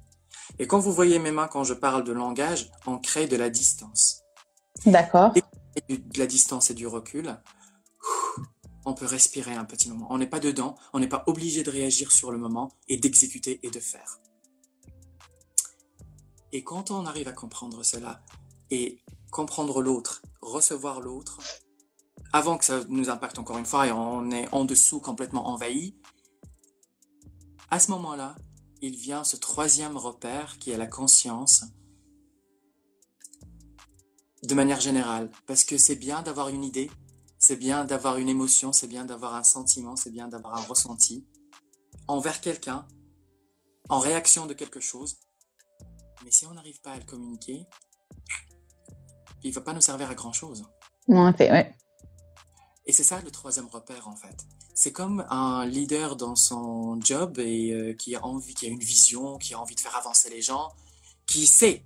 [0.58, 3.50] Et quand vous voyez mes mains quand je parle de langage, on crée de la
[3.50, 4.22] distance.
[4.84, 5.32] D'accord.
[5.88, 7.38] De la distance et du recul
[8.88, 10.06] on peut respirer un petit moment.
[10.10, 13.60] On n'est pas dedans, on n'est pas obligé de réagir sur le moment et d'exécuter
[13.62, 14.18] et de faire.
[16.52, 18.22] Et quand on arrive à comprendre cela
[18.70, 21.38] et comprendre l'autre, recevoir l'autre,
[22.32, 25.94] avant que ça nous impacte encore une fois et on est en dessous complètement envahi,
[27.70, 28.36] à ce moment-là,
[28.80, 31.64] il vient ce troisième repère qui est la conscience
[34.42, 36.90] de manière générale, parce que c'est bien d'avoir une idée,
[37.38, 41.26] c'est bien d'avoir une émotion, c'est bien d'avoir un sentiment, c'est bien d'avoir un ressenti
[42.06, 42.86] envers quelqu'un,
[43.88, 45.20] en réaction de quelque chose.
[46.24, 47.66] Mais si on n'arrive pas à le communiquer,
[49.44, 50.64] il ne va pas nous servir à grand chose.
[51.08, 51.76] En fait, ouais.
[52.86, 54.46] Et c'est ça le troisième repère en fait.
[54.74, 58.78] C'est comme un leader dans son job et euh, qui a envie, qui a une
[58.78, 60.72] vision, qui a envie de faire avancer les gens,
[61.26, 61.84] qui sait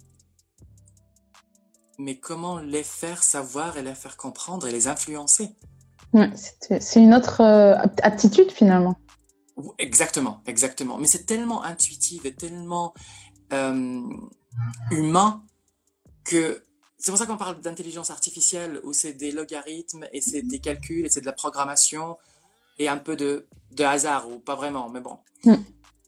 [1.99, 5.51] mais comment les faire savoir et les faire comprendre et les influencer?
[6.81, 8.97] C'est une autre euh, attitude finalement.
[9.79, 10.99] Exactement, exactement.
[10.99, 12.93] Mais c'est tellement intuitif et tellement
[13.53, 14.01] euh,
[14.91, 15.43] humain
[16.25, 16.63] que
[16.99, 21.05] c'est pour ça qu'on parle d'intelligence artificielle où c'est des logarithmes et c'est des calculs
[21.05, 22.17] et c'est de la programmation
[22.79, 25.19] et un peu de, de hasard ou pas vraiment, mais bon.
[25.45, 25.55] Mm.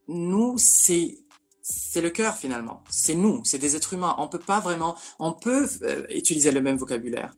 [0.07, 1.18] Nous, c'est
[1.66, 2.85] c'est le cœur finalement.
[2.90, 4.14] C'est nous, c'est des êtres humains.
[4.18, 7.33] On peut pas vraiment, on peut euh, utiliser le même vocabulaire,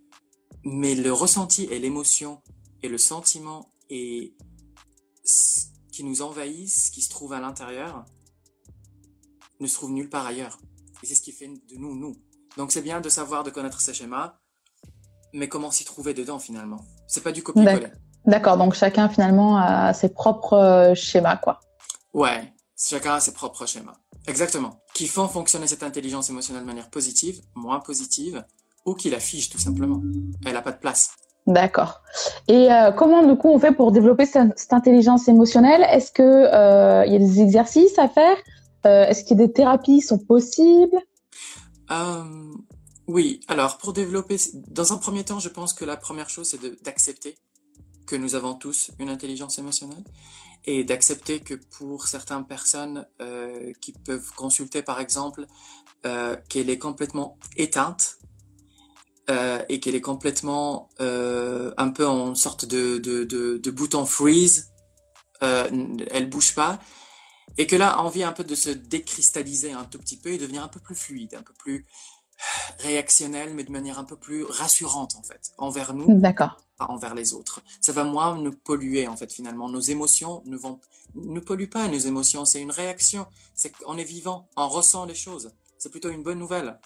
[0.65, 2.43] mais le ressenti et l'émotion
[2.83, 4.35] et le sentiment et
[5.93, 8.05] qui nous envahissent, qui se trouve à l'intérieur,
[9.61, 10.59] ne se trouve nulle part ailleurs.
[11.03, 12.17] Et c'est ce qui fait de nous nous.
[12.57, 14.35] Donc c'est bien de savoir, de connaître ces schémas,
[15.33, 16.85] mais comment s'y trouver dedans finalement.
[17.07, 17.93] C'est pas du copier-coller.
[18.25, 21.61] D'accord, donc chacun finalement a ses propres euh, schémas, quoi.
[22.13, 23.95] Ouais, chacun a ses propres schémas.
[24.27, 24.81] Exactement.
[24.95, 28.45] Qui font fonctionner cette intelligence émotionnelle de manière positive, moins positive,
[28.85, 30.01] ou qui la fige tout simplement.
[30.45, 31.11] Elle n'a pas de place.
[31.47, 32.03] D'accord.
[32.49, 35.85] Et euh, comment du coup on fait pour développer cette, intelligence émotionnelle?
[35.91, 38.37] Est-ce que euh, il y a des exercices à faire?
[38.85, 40.99] Euh, Est-ce que des thérapies sont possibles?
[43.09, 44.37] Oui, alors pour développer,
[44.69, 47.37] dans un premier temps, je pense que la première chose, c'est d'accepter
[48.07, 50.03] que nous avons tous une intelligence émotionnelle
[50.65, 55.47] et d'accepter que pour certaines personnes euh, qui peuvent consulter, par exemple,
[56.05, 58.19] euh, qu'elle est complètement éteinte
[59.29, 64.07] euh, et qu'elle est complètement euh, un peu en sorte de, de, de, de bouton
[64.07, 64.73] freeze,
[65.43, 65.69] euh,
[66.11, 66.79] elle bouge pas,
[67.59, 70.63] et que là, envie un peu de se décristalliser un tout petit peu et devenir
[70.63, 71.87] un peu plus fluide, un peu plus
[72.79, 77.35] réactionnel, mais de manière un peu plus rassurante en fait, envers nous, d'accord, envers les
[77.35, 77.61] autres.
[77.81, 79.69] Ça va moins nous polluer en fait finalement.
[79.69, 80.81] Nos émotions ne vont
[81.15, 83.27] ne polluent pas nos émotions, c'est une réaction.
[83.55, 85.53] C'est qu'on est vivant, on ressent les choses.
[85.79, 86.79] C'est plutôt une bonne nouvelle.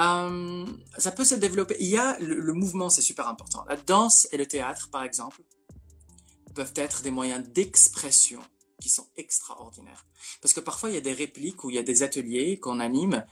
[0.00, 0.66] Euh,
[0.98, 1.76] ça peut se développer.
[1.78, 3.64] Il y a le, le mouvement, c'est super important.
[3.68, 5.42] La danse et le théâtre, par exemple,
[6.54, 8.40] peuvent être des moyens d'expression
[8.80, 10.04] qui sont extraordinaires.
[10.40, 12.80] Parce que parfois, il y a des répliques ou il y a des ateliers qu'on
[12.80, 13.24] anime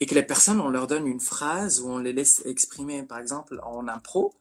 [0.00, 3.18] et que les personnes, on leur donne une phrase ou on les laisse exprimer, par
[3.18, 4.34] exemple, en impro,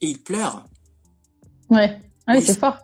[0.00, 0.64] et ils pleurent.
[1.70, 2.78] Ouais, ouais c'est fort.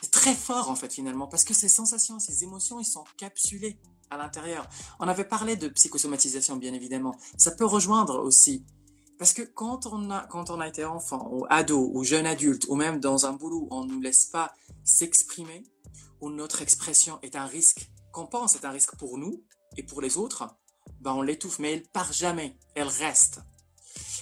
[0.00, 3.78] C'est très fort, en fait, finalement, parce que ces sensations, ces émotions, ils sont capsulés
[4.10, 4.68] à l'intérieur.
[5.00, 7.16] On avait parlé de psychosomatisation, bien évidemment.
[7.36, 8.64] Ça peut rejoindre aussi.
[9.18, 12.66] Parce que quand on a, quand on a été enfant, ou ado, ou jeune adulte,
[12.68, 15.64] ou même dans un boulot on ne nous laisse pas s'exprimer,
[16.20, 19.42] où notre expression est un risque, qu'on pense est un risque pour nous
[19.76, 20.46] et pour les autres,
[21.00, 23.40] ben on l'étouffe, mais elle part jamais, elle reste.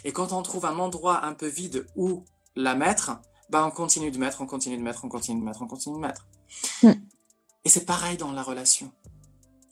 [0.07, 3.19] Et quand on trouve un endroit un peu vide où la mettre,
[3.51, 5.97] ben on continue de mettre, on continue de mettre, on continue de mettre, on continue
[5.97, 6.29] de mettre.
[6.85, 6.93] Mm.
[7.65, 8.93] Et c'est pareil dans la relation.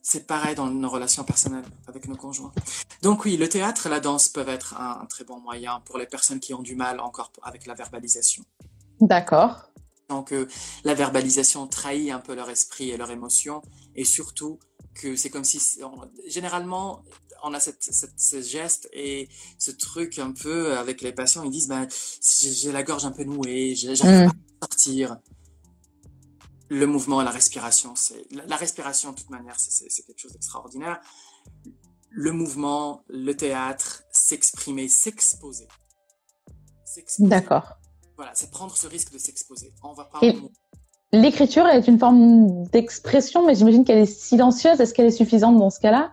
[0.02, 2.52] C'est pareil dans nos relations personnelles avec nos conjoints.
[3.00, 5.98] Donc oui, le théâtre et la danse peuvent être un, un très bon moyen pour
[5.98, 8.42] les personnes qui ont du mal encore avec la verbalisation.
[9.00, 9.70] D'accord.
[10.08, 10.48] Donc euh,
[10.82, 13.62] la verbalisation trahit un peu leur esprit et leur émotion
[13.94, 14.58] et surtout
[14.94, 15.62] que c'est comme si
[16.26, 17.04] généralement
[17.44, 19.28] on a cette, cette, ce geste et
[19.58, 21.86] ce truc un peu avec les patients ils disent ben
[22.20, 24.30] j'ai la gorge un peu nouée j'arrive mmh.
[24.30, 25.16] pas à sortir.
[26.68, 31.00] Le mouvement et la respiration c'est la, respiration de toute manière c'est quelque chose d'extraordinaire.
[32.10, 35.68] Le mouvement le théâtre s'exprimer s'exposer.
[37.18, 37.78] D'accord.
[38.16, 39.72] Voilà c'est prendre ce risque de s'exposer.
[39.82, 40.20] On va pas
[41.12, 44.80] L'écriture est une forme d'expression, mais j'imagine qu'elle est silencieuse.
[44.80, 46.12] Est-ce qu'elle est suffisante dans ce cas-là?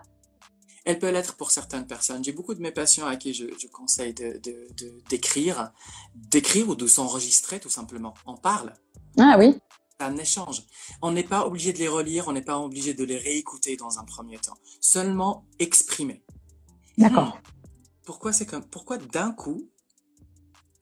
[0.84, 2.24] Elle peut l'être pour certaines personnes.
[2.24, 5.72] J'ai beaucoup de mes patients à qui je, je conseille d'écrire,
[6.14, 8.14] de, d'écrire ou de s'enregistrer tout simplement.
[8.26, 8.72] On parle.
[9.18, 9.58] Ah oui.
[10.00, 10.64] Un échange.
[11.00, 14.00] On n'est pas obligé de les relire, on n'est pas obligé de les réécouter dans
[14.00, 14.56] un premier temps.
[14.80, 16.24] Seulement exprimer.
[16.98, 17.38] D'accord.
[18.04, 19.70] Pourquoi c'est comme, pourquoi d'un coup,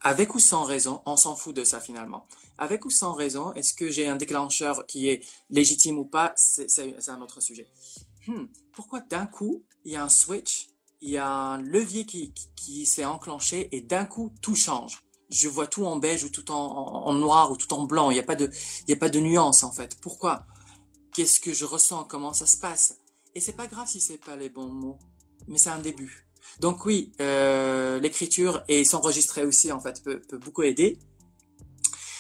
[0.00, 2.26] avec ou sans raison, on s'en fout de ça finalement?
[2.56, 6.32] Avec ou sans raison, est-ce que j'ai un déclencheur qui est légitime ou pas?
[6.36, 6.68] C'est
[7.08, 7.70] un autre sujet.
[8.26, 10.68] Hmm, pourquoi d'un coup, il y a un switch,
[11.00, 15.48] il y a un levier qui, qui, s'est enclenché et d'un coup, tout change je
[15.48, 18.10] vois tout en beige ou tout en, en, noir ou tout en blanc.
[18.10, 18.50] Il n'y a pas de,
[18.86, 19.96] il y a pas de nuance en fait.
[20.00, 20.44] Pourquoi?
[21.14, 22.04] Qu'est-ce que je ressens?
[22.04, 22.98] Comment ça se passe?
[23.34, 24.98] Et c'est pas grave si c'est pas les bons mots,
[25.46, 26.26] mais c'est un début.
[26.58, 30.98] Donc oui, euh, l'écriture et s'enregistrer aussi en fait peut, peut beaucoup aider.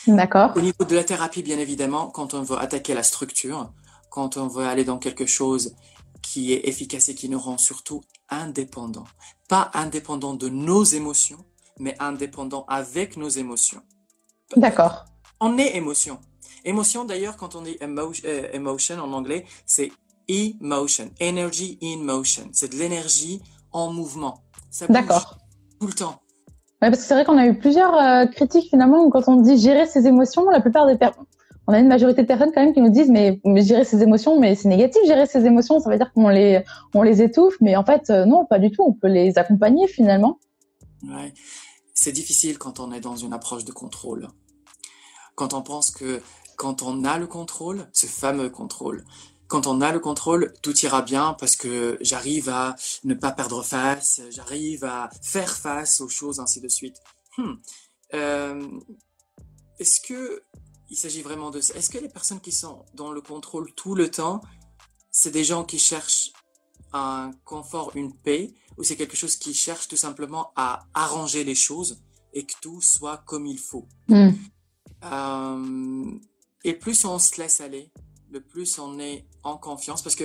[0.06, 0.52] D'accord.
[0.56, 3.72] Au niveau de la thérapie, bien évidemment, quand on veut attaquer la structure,
[4.08, 5.74] quand on veut aller dans quelque chose
[6.22, 9.06] qui est efficace et qui nous rend surtout indépendants.
[9.48, 11.44] Pas indépendants de nos émotions,
[11.78, 13.82] mais indépendants avec nos émotions.
[14.56, 15.06] D'accord.
[15.40, 16.20] On est émotion.
[16.64, 19.90] Émotion, d'ailleurs, quand on dit emotion, euh, emotion en anglais, c'est
[20.28, 22.48] emotion, energy in motion.
[22.52, 23.40] C'est de l'énergie
[23.72, 24.42] en mouvement.
[24.88, 25.38] D'accord.
[25.80, 26.20] Tout le temps.
[26.82, 29.36] Ouais, parce que c'est vrai qu'on a eu plusieurs euh, critiques finalement où quand on
[29.36, 31.26] dit gérer ses émotions, la plupart des personnes,
[31.70, 34.40] on a une majorité de personnes quand même qui nous disent mais, gérer ses émotions,
[34.40, 37.76] mais c'est négatif gérer ses émotions, ça veut dire qu'on les on les étouffe, mais
[37.76, 40.40] en fait euh, non, pas du tout, on peut les accompagner finalement.
[41.94, 44.28] C'est difficile quand on est dans une approche de contrôle,
[45.36, 46.20] quand on pense que
[46.56, 49.04] quand on a le contrôle, ce fameux contrôle,
[49.46, 53.62] quand on a le contrôle, tout ira bien parce que j'arrive à ne pas perdre
[53.62, 56.96] face, j'arrive à faire face aux choses, ainsi de suite.
[57.38, 57.54] Hmm.
[58.14, 58.68] Euh,
[59.78, 60.42] est-ce que
[60.90, 63.94] il s'agit vraiment de ça Est-ce que les personnes qui sont dans le contrôle tout
[63.94, 64.40] le temps,
[65.10, 66.32] c'est des gens qui cherchent
[66.92, 71.54] un confort, une paix, ou c'est quelque chose qui cherche tout simplement à arranger les
[71.54, 72.00] choses
[72.32, 73.86] et que tout soit comme il faut?
[74.08, 74.30] Hmm.
[75.04, 76.10] euh,
[76.64, 77.90] Et plus on se laisse aller,
[78.30, 80.24] le plus on est en confiance parce que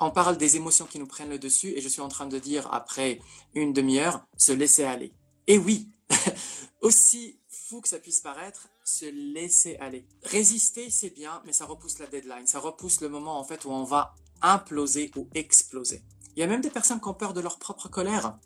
[0.00, 2.38] on parle des émotions qui nous prennent le dessus et je suis en train de
[2.38, 3.20] dire après
[3.54, 5.12] une demi-heure se laisser aller.
[5.46, 5.88] Et oui,
[6.80, 10.06] aussi fou que ça puisse paraître, se laisser aller.
[10.24, 13.70] Résister, c'est bien, mais ça repousse la deadline, ça repousse le moment en fait où
[13.70, 16.02] on va imploser ou exploser.
[16.36, 18.38] Il y a même des personnes qui ont peur de leur propre colère.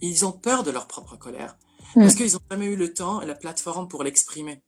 [0.00, 1.58] Ils ont peur de leur propre colère.
[1.94, 2.02] Mm.
[2.02, 4.62] Parce qu'ils n'ont jamais eu le temps et la plateforme pour l'exprimer.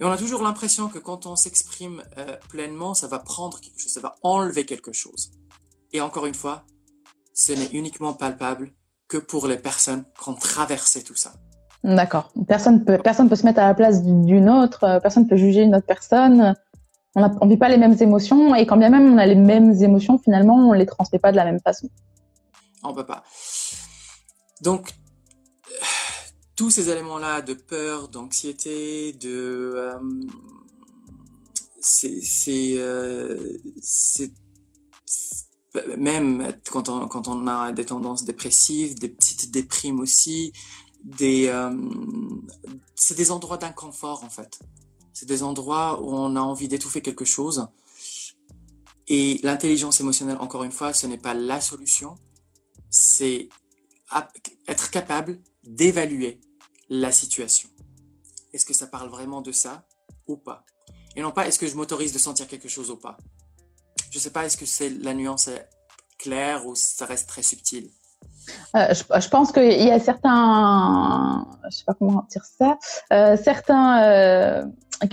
[0.00, 3.78] Et on a toujours l'impression que quand on s'exprime euh, pleinement, ça va prendre quelque
[3.78, 5.30] chose, ça va enlever quelque chose.
[5.92, 6.64] Et encore une fois,
[7.34, 8.74] ce n'est uniquement palpable
[9.06, 11.34] que pour les personnes qui ont traversé tout ça.
[11.84, 12.32] D'accord.
[12.46, 14.84] Personne peut, personne peut se mettre à la place d'une autre.
[14.84, 16.54] euh, Personne peut juger une autre personne.
[17.14, 19.72] On ne vit pas les mêmes émotions et quand bien même on a les mêmes
[19.82, 21.90] émotions, finalement, on les transmet pas de la même façon.
[22.82, 23.22] On peut pas.
[24.62, 24.92] Donc,
[25.70, 25.74] euh,
[26.56, 29.72] tous ces éléments-là de peur, d'anxiété, de...
[29.76, 29.98] euh,
[31.80, 32.22] c'est-
[35.98, 40.52] même quand on, quand on a des tendances dépressives, des petites déprimes aussi,
[41.04, 41.70] des, euh,
[42.94, 44.58] c'est des endroits d'inconfort en fait.
[45.12, 47.66] C'est des endroits où on a envie d'étouffer quelque chose.
[49.08, 52.14] Et l'intelligence émotionnelle, encore une fois, ce n'est pas la solution,
[52.88, 53.48] c'est
[54.68, 56.40] être capable d'évaluer
[56.88, 57.68] la situation.
[58.52, 59.86] Est-ce que ça parle vraiment de ça
[60.26, 60.64] ou pas?
[61.16, 63.16] Et non pas est-ce que je m'autorise de sentir quelque chose ou pas?
[64.10, 65.68] Je sais pas, est-ce que c'est la nuance est
[66.18, 67.90] claire ou ça reste très subtil?
[68.76, 72.78] Euh, je, je pense qu'il y a certains, je sais pas comment dire ça,
[73.12, 74.64] euh, certains, euh,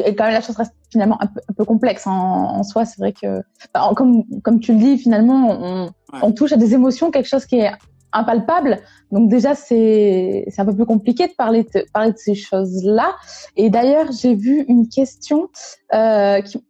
[0.06, 2.86] et quand même la chose reste finalement un peu, un peu complexe en, en soi.
[2.86, 3.42] C'est vrai que,
[3.74, 6.20] enfin, comme comme tu le dis, finalement, on, Ouais.
[6.24, 7.72] on touche à des émotions, quelque chose qui est
[8.14, 8.80] impalpable.
[9.12, 13.16] Donc déjà, c'est c'est un peu plus compliqué de parler de parler de ces choses-là.
[13.56, 15.50] Et d'ailleurs, j'ai vu une question
[15.94, 16.64] euh, qui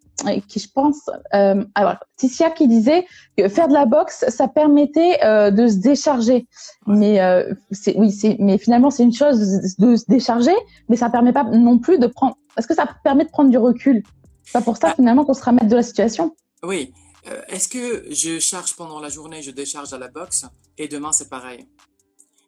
[0.47, 3.05] qui je pense, euh, alors Ticia qui disait
[3.37, 6.47] que faire de la boxe, ça permettait euh, de se décharger.
[6.87, 9.39] Mais euh, c'est oui, c'est mais finalement c'est une chose
[9.77, 10.55] de se décharger,
[10.87, 12.37] mais ça permet pas non plus de prendre.
[12.57, 14.03] Est-ce que ça permet de prendre du recul
[14.43, 14.95] C'est pas pour ça Ah.
[14.95, 16.35] finalement qu'on se ramène de la situation.
[16.63, 16.93] Oui.
[17.29, 20.45] Euh, Est-ce que je charge pendant la journée, je décharge à la boxe
[20.77, 21.67] et demain c'est pareil?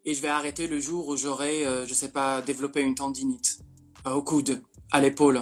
[0.05, 3.59] Et je vais arrêter le jour où j'aurai, je sais pas, développé une tendinite
[4.05, 5.41] au coude, à l'épaule,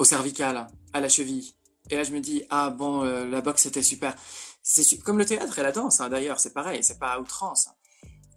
[0.00, 1.52] au cervical, à la cheville.
[1.92, 4.16] Et là je me dis ah bon, euh, la boxe c'était super.
[4.62, 7.68] C'est comme le théâtre et la danse hein, d'ailleurs, c'est pareil, c'est pas à outrance.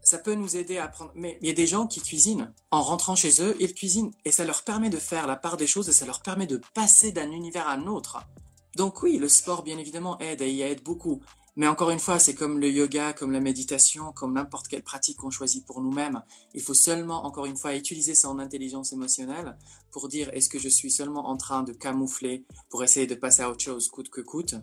[0.03, 1.11] Ça peut nous aider à apprendre.
[1.15, 2.53] Mais il y a des gens qui cuisinent.
[2.69, 5.67] En rentrant chez eux, ils cuisinent et ça leur permet de faire la part des
[5.67, 8.19] choses et ça leur permet de passer d'un univers à un autre.
[8.75, 11.21] Donc oui, le sport, bien évidemment, aide et il aide beaucoup.
[11.57, 15.17] Mais encore une fois, c'est comme le yoga, comme la méditation, comme n'importe quelle pratique
[15.17, 16.21] qu'on choisit pour nous-mêmes.
[16.53, 19.57] Il faut seulement, encore une fois, utiliser son intelligence émotionnelle
[19.91, 23.41] pour dire est-ce que je suis seulement en train de camoufler pour essayer de passer
[23.43, 24.55] à autre chose coûte que coûte?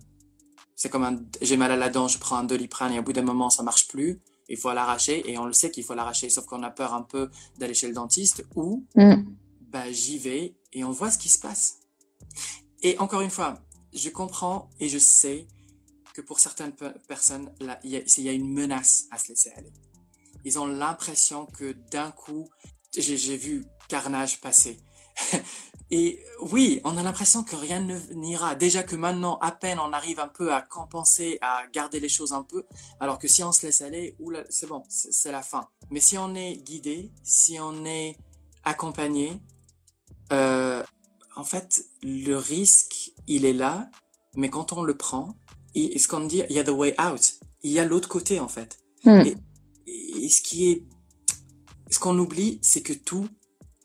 [0.77, 3.13] C'est comme un, j'ai mal à la dent, je prends un doliprane et au bout
[3.15, 4.21] d'un moment, ça marche plus.
[4.49, 7.03] Il faut l'arracher et on le sait qu'il faut l'arracher, sauf qu'on a peur un
[7.03, 9.25] peu d'aller chez le dentiste ou Mm.
[9.71, 11.79] bah, j'y vais et on voit ce qui se passe.
[12.83, 13.55] Et encore une fois,
[13.95, 15.47] je comprends et je sais
[16.15, 17.53] que pour certaines pe- personnes,
[17.85, 19.73] il y, a- une menace à se laisser aller.
[20.45, 22.49] Ils ont l'impression que d'un coup,
[22.97, 24.81] j'ai vu carnage passer.
[25.91, 28.55] et oui, on a l'impression que rien ne n'ira.
[28.55, 32.33] Déjà que maintenant, à peine on arrive un peu à compenser, à garder les choses
[32.33, 32.65] un peu,
[32.99, 34.17] alors que si on se laisse aller,
[34.51, 35.69] c'est bon, c'est la fin.
[35.91, 38.17] Mais si on est guidé, si on est
[38.65, 39.41] accompagné,
[40.33, 40.83] euh,
[41.37, 43.89] en fait, le risque, il est là,
[44.35, 45.35] mais quand on le prend,
[45.75, 47.35] et, ce qu'on dit, il y a the way out.
[47.63, 48.79] Il y a l'autre côté, en fait.
[49.05, 49.21] Mm.
[49.21, 49.37] Et,
[49.87, 50.85] et ce qui est,
[51.91, 53.29] ce qu'on oublie, c'est que tout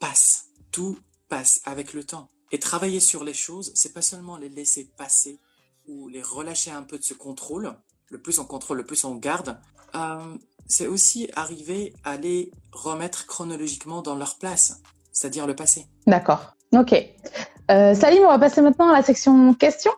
[0.00, 0.46] passe.
[0.70, 0.98] Tout
[1.28, 2.30] passe avec le temps.
[2.50, 5.38] Et travailler sur les choses, c'est pas seulement les laisser passer
[5.86, 7.74] ou les relâcher un peu de ce contrôle.
[8.10, 9.58] Le plus on contrôle, le plus on garde.
[9.94, 14.80] Euh, c'est aussi arriver à les remettre chronologiquement dans leur place,
[15.12, 15.86] c'est-à-dire le passé.
[16.06, 16.54] D'accord.
[16.72, 16.94] Ok.
[17.70, 19.92] Euh, Salim, on va passer maintenant à la section questions.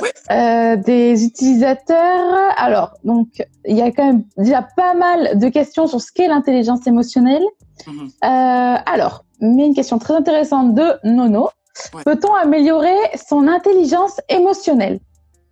[0.00, 0.08] Oui.
[0.30, 2.34] Euh, des utilisateurs.
[2.56, 3.28] Alors, donc,
[3.66, 7.44] il y a quand même déjà pas mal de questions sur ce qu'est l'intelligence émotionnelle.
[7.86, 8.08] Mhm.
[8.08, 11.50] Euh, alors, mais une question très intéressante de Nono.
[11.92, 12.02] Ouais.
[12.04, 12.96] Peut-on améliorer
[13.28, 14.98] son intelligence émotionnelle?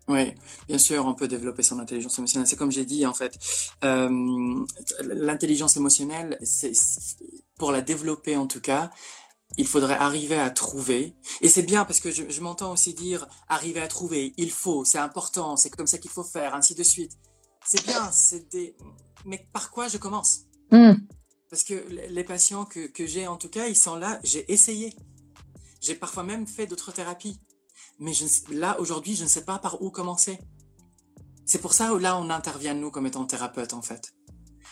[0.08, 0.34] Oui,
[0.68, 2.46] bien sûr, on peut développer son intelligence émotionnelle.
[2.46, 3.34] C'est comme j'ai dit, en fait,
[3.84, 4.08] euh,
[5.02, 6.72] l'intelligence émotionnelle, c'est-
[7.58, 8.90] pour la développer en tout cas,
[9.56, 11.14] il faudrait arriver à trouver.
[11.40, 14.34] Et c'est bien parce que je, je m'entends aussi dire arriver à trouver.
[14.36, 17.12] Il faut, c'est important, c'est comme ça qu'il faut faire, ainsi de suite.
[17.66, 18.76] C'est bien, c'est des.
[19.24, 20.40] Mais par quoi je commence?
[20.70, 20.94] Hmm.
[21.48, 21.74] Parce que
[22.10, 24.18] les- patients que, que j'ai, en tout cas, ils sont là.
[24.24, 24.94] J'ai essayé.
[25.80, 27.38] J'ai parfois même fait d'autres thérapies.
[28.00, 30.38] Mais je, là, aujourd'hui, je ne sais pas par où commencer.
[31.46, 34.14] C'est pour ça où là, on intervient, nous, comme étant thérapeute, en fait.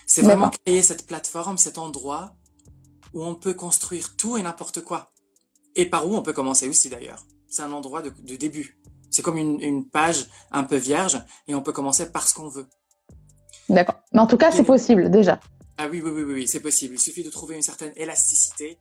[0.07, 2.35] C'est vraiment créer cette plateforme, cet endroit
[3.15, 5.13] où on peut construire tout et n'importe quoi.
[5.75, 7.25] Et par où on peut commencer aussi, d'ailleurs.
[7.49, 8.79] C'est un endroit de, de début.
[9.11, 12.49] C'est comme une, une page un peu vierge et on peut commencer par ce qu'on
[12.49, 12.67] veut.
[13.69, 13.97] D'accord.
[14.13, 15.41] Mais en tout cas, c'est possible déjà.
[15.79, 16.95] Ah oui, oui, oui, oui, c'est possible.
[16.95, 18.79] Il suffit de trouver une certaine élasticité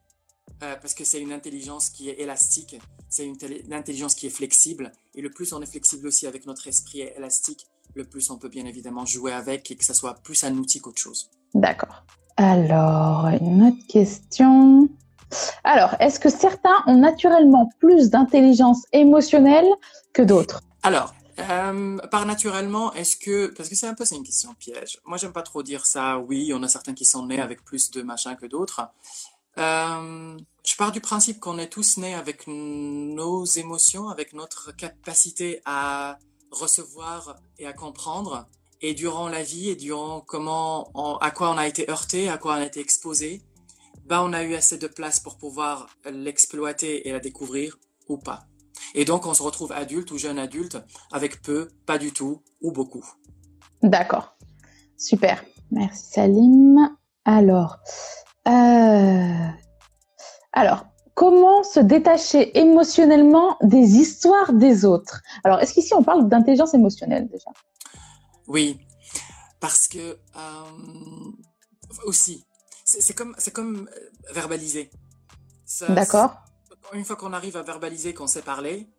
[0.63, 2.79] euh, parce que c'est une intelligence qui est élastique,
[3.09, 4.91] c'est une, une, intelligence qui est flexible.
[5.15, 7.65] Et le plus on est flexible aussi avec notre esprit élastique,
[7.95, 10.79] le plus on peut bien évidemment jouer avec et que ça soit plus un outil
[10.79, 11.29] qu'autre chose.
[11.53, 12.05] D'accord.
[12.37, 14.89] Alors, une autre question.
[15.63, 19.67] Alors, est-ce que certains ont naturellement plus d'intelligence émotionnelle
[20.13, 20.61] que d'autres?
[20.83, 24.99] Alors, euh, par naturellement, est-ce que parce que c'est un peu une question piège.
[25.05, 26.19] Moi, j'aime pas trop dire ça.
[26.19, 28.81] Oui, en a certains qui sont nés avec plus de machin que d'autres.
[29.57, 35.61] Euh, je pars du principe qu'on est tous nés avec nos émotions, avec notre capacité
[35.65, 36.17] à
[36.51, 38.47] recevoir et à comprendre.
[38.83, 42.53] Et durant la vie et durant comment, à quoi on a été heurté, à quoi
[42.53, 43.43] on a été exposé,
[44.05, 47.77] bah on a eu assez de place pour pouvoir l'exploiter et la découvrir
[48.09, 48.47] ou pas.
[48.95, 50.77] Et donc on se retrouve adulte ou jeune adulte
[51.11, 53.05] avec peu, pas du tout ou beaucoup.
[53.83, 54.35] D'accord.
[54.97, 55.43] Super.
[55.69, 56.89] Merci Salim.
[57.23, 57.77] Alors,
[58.47, 59.47] euh...
[60.53, 65.21] alors, comment se détacher émotionnellement des histoires des autres?
[65.43, 67.51] Alors, est-ce qu'ici on parle d'intelligence émotionnelle déjà?
[68.51, 68.77] Oui,
[69.61, 71.31] parce que euh,
[72.03, 72.45] aussi,
[72.83, 74.91] c'est comme, c'est comme euh, verbaliser.
[75.87, 76.35] D'accord.
[76.91, 78.89] Une fois qu'on arrive à verbaliser qu'on sait parler,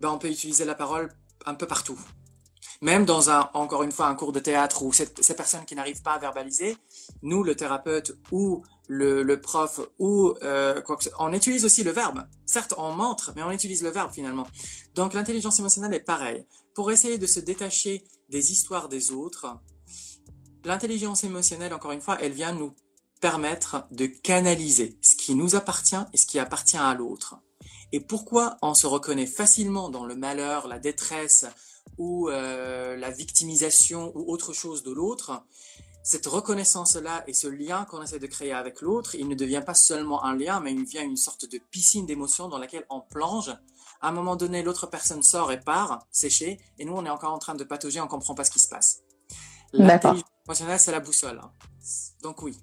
[0.00, 1.08] ben on peut utiliser la parole
[1.46, 1.98] un peu partout.
[2.82, 6.02] Même dans un, encore une fois, un cours de théâtre où ces personnes qui n'arrivent
[6.02, 6.76] pas à verbaliser,
[7.22, 11.82] nous, le thérapeute ou le, le prof ou euh, quoi que ce, on utilise aussi
[11.82, 12.26] le verbe.
[12.44, 14.46] Certes, on montre, mais on utilise le verbe finalement.
[14.94, 16.46] Donc l'intelligence émotionnelle est pareil.
[16.74, 19.58] Pour essayer de se détacher des histoires des autres,
[20.64, 22.74] l'intelligence émotionnelle, encore une fois, elle vient nous
[23.20, 27.36] permettre de canaliser ce qui nous appartient et ce qui appartient à l'autre.
[27.92, 31.46] Et pourquoi on se reconnaît facilement dans le malheur, la détresse
[31.96, 35.42] ou euh, la victimisation ou autre chose de l'autre?
[36.04, 39.74] Cette reconnaissance-là et ce lien qu'on essaie de créer avec l'autre, il ne devient pas
[39.74, 43.54] seulement un lien, mais il devient une sorte de piscine d'émotions dans laquelle on plonge.
[44.00, 47.32] À un moment donné, l'autre personne sort et part, sécher, et nous, on est encore
[47.32, 49.00] en train de patauger, on ne comprend pas ce qui se passe.
[49.72, 51.40] L'intelligence émotionnelle, c'est la boussole.
[51.42, 51.50] Hein.
[52.22, 52.56] Donc oui.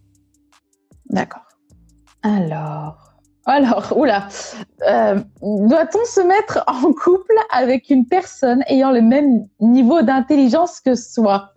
[1.09, 1.43] D'accord.
[2.23, 3.15] Alors,
[3.45, 4.27] alors, oula,
[4.88, 10.95] euh, doit-on se mettre en couple avec une personne ayant le même niveau d'intelligence que
[10.95, 11.51] soi?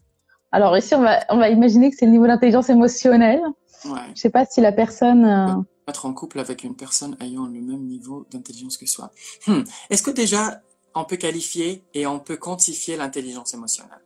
[0.53, 3.41] Alors ici, on va, on va imaginer que c'est le niveau d'intelligence émotionnelle.
[3.87, 4.01] Ouais.
[4.15, 5.25] Je sais pas si la personne...
[5.25, 5.63] Euh...
[5.89, 9.11] Être en couple avec une personne ayant le même niveau d'intelligence que soi.
[9.47, 9.63] Hmm.
[9.91, 10.63] Est-ce que déjà,
[10.95, 14.03] on peut qualifier et on peut quantifier l'intelligence émotionnelle?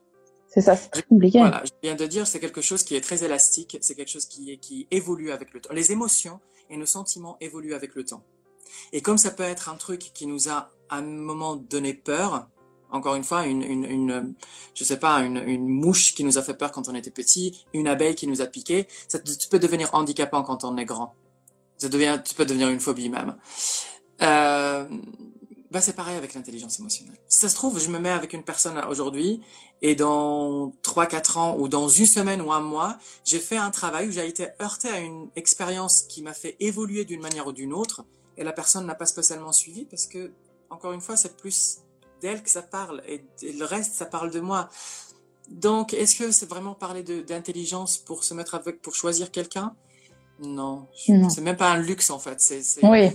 [0.46, 1.38] C'est ça, c'est compliqué.
[1.38, 4.26] Voilà, je viens de dire, c'est quelque chose qui est très élastique, c'est quelque chose
[4.26, 5.72] qui, qui évolue avec le temps.
[5.72, 8.22] Les émotions et nos sentiments évoluent avec le temps.
[8.92, 12.48] Et comme ça peut être un truc qui nous a à un moment donné peur,
[12.90, 14.34] encore une fois, une, une, une
[14.74, 17.64] je sais pas, une, une, mouche qui nous a fait peur quand on était petit,
[17.72, 19.18] une abeille qui nous a piqué, ça
[19.50, 21.14] peut devenir handicapant quand on est grand.
[21.82, 23.34] Ça devient, tu peux devenir une phobie même.
[24.22, 24.84] Euh,
[25.72, 27.18] bah c'est pareil avec l'intelligence émotionnelle.
[27.26, 29.40] Si ça se trouve, je me mets avec une personne aujourd'hui
[29.80, 33.72] et dans trois, quatre ans ou dans une semaine ou un mois, j'ai fait un
[33.72, 37.52] travail où j'ai été heurté à une expérience qui m'a fait évoluer d'une manière ou
[37.52, 38.04] d'une autre
[38.36, 40.30] et la personne n'a pas spécialement suivi parce que,
[40.70, 41.78] encore une fois, c'est plus
[42.20, 44.68] d'elle que ça parle et, le reste, ça parle de moi.
[45.48, 49.74] Donc, est-ce que c'est vraiment parler d'intelligence pour se mettre avec, pour choisir quelqu'un?
[50.40, 52.38] Non, c'est même pas un luxe en fait.
[52.82, 53.10] Oui.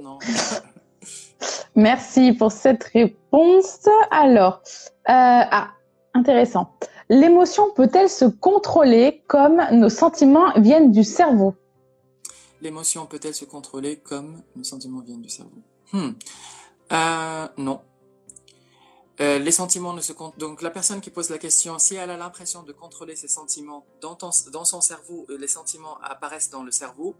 [0.00, 0.18] Non.
[1.74, 3.88] Merci pour cette réponse.
[4.10, 4.60] Alors,
[5.08, 5.70] euh, ah,
[6.14, 6.74] intéressant.
[7.08, 11.54] L'émotion peut-elle se contrôler comme nos sentiments viennent du cerveau?
[12.60, 15.62] L'émotion peut-elle se contrôler comme nos sentiments viennent du cerveau?
[15.92, 16.10] Hmm.
[16.92, 17.80] euh, Non.
[19.20, 20.38] Euh, les sentiments ne se comptent.
[20.38, 23.84] Donc la personne qui pose la question, si elle a l'impression de contrôler ses sentiments
[24.00, 24.16] dans,
[24.52, 27.16] dans son cerveau, euh, les sentiments apparaissent dans le cerveau,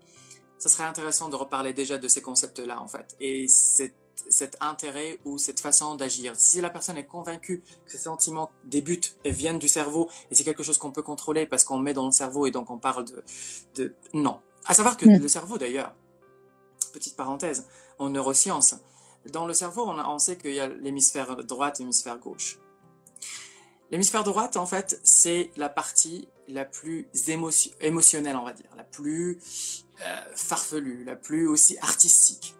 [0.59, 3.16] ça serait intéressant de reparler déjà de ces concepts-là en fait.
[3.20, 3.94] Et cet,
[4.28, 6.34] cet intérêt ou cette façon d'agir.
[6.36, 10.44] Si la personne est convaincue que ces sentiments débutent et viennent du cerveau et c'est
[10.44, 13.05] quelque chose qu'on peut contrôler parce qu'on met dans le cerveau et donc on parle
[13.07, 13.24] de...
[13.76, 13.94] de...
[14.12, 14.40] Non.
[14.66, 15.20] À savoir que mm.
[15.20, 15.94] le cerveau d'ailleurs,
[16.92, 17.66] petite parenthèse,
[17.99, 18.76] en neurosciences,
[19.33, 22.59] dans le cerveau, on, sait qu'il y a l'hémisphère droite et l'hémisphère gauche.
[23.91, 27.09] L'hémisphère droite, en fait, c'est la partie la plus
[27.81, 29.39] émotionnelle, on va dire, la plus
[30.01, 32.55] euh, farfelue, la plus aussi artistique.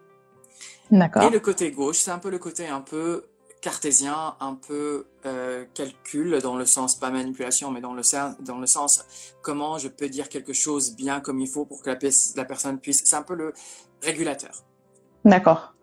[0.91, 1.23] D'accord.
[1.23, 3.27] Et le côté gauche, c'est un peu le côté un peu
[3.61, 8.59] cartésien, un peu euh, calcul dans le sens pas manipulation, mais dans le sens dans
[8.59, 9.05] le sens
[9.43, 11.99] comment je peux dire quelque chose bien comme il faut pour que la,
[12.37, 13.03] la personne puisse.
[13.05, 13.53] C'est un peu le
[14.03, 14.65] régulateur.
[15.25, 15.75] D'accord.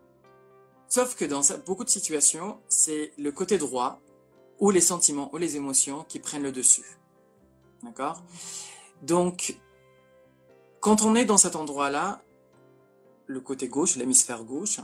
[0.87, 3.99] Sauf que dans beaucoup de situations, c'est le côté droit
[4.59, 6.97] ou les sentiments ou les émotions qui prennent le dessus.
[7.83, 8.23] D'accord?
[9.01, 9.57] Donc,
[10.79, 12.21] quand on est dans cet endroit-là,
[13.27, 14.79] le côté gauche, l'hémisphère gauche,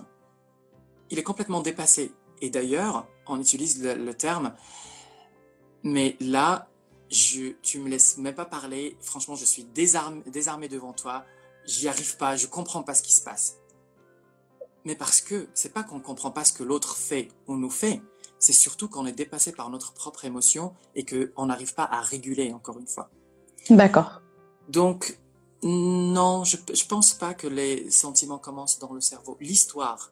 [1.10, 2.12] il est complètement dépassé.
[2.41, 4.56] Et d'ailleurs, on utilise le, terme,
[5.84, 6.68] mais là,
[7.10, 8.97] je, tu me laisses même pas parler.
[8.99, 11.24] Franchement, je suis désarmé, désarmé devant toi.
[11.66, 12.36] J'y arrive pas.
[12.36, 13.61] Je comprends pas ce qui se passe.
[14.86, 18.01] Mais parce que c'est pas qu'on comprend pas ce que l'autre fait ou nous fait.
[18.39, 22.53] C'est surtout qu'on est dépassé par notre propre émotion et qu'on n'arrive pas à réguler,
[22.53, 23.09] encore une fois.
[23.69, 24.21] D'accord.
[24.69, 25.19] Donc,
[25.63, 29.38] non, je, je pense pas que les sentiments commencent dans le cerveau.
[29.39, 30.11] L'histoire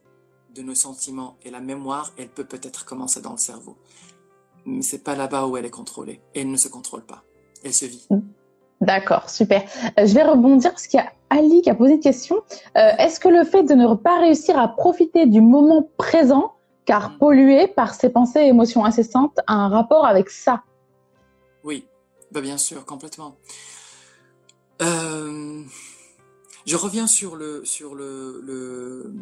[0.53, 3.77] de nos sentiments et la mémoire, elle peut peut-être commencer dans le cerveau.
[4.65, 6.21] Mais c'est pas là-bas où elle est contrôlée.
[6.35, 7.23] Elle ne se contrôle pas.
[7.63, 8.07] Elle se vit.
[8.81, 9.63] D'accord, super.
[9.99, 12.37] Euh, je vais rebondir parce qu'il y a Ali qui a posé une question.
[12.77, 16.53] Euh, est-ce que le fait de ne pas réussir à profiter du moment présent,
[16.85, 20.63] car pollué par ses pensées et émotions incessantes, a un rapport avec ça?
[21.63, 21.87] Oui,
[22.31, 23.35] bah bien sûr, complètement.
[24.81, 25.61] Euh,
[26.65, 29.13] je reviens sur le sur le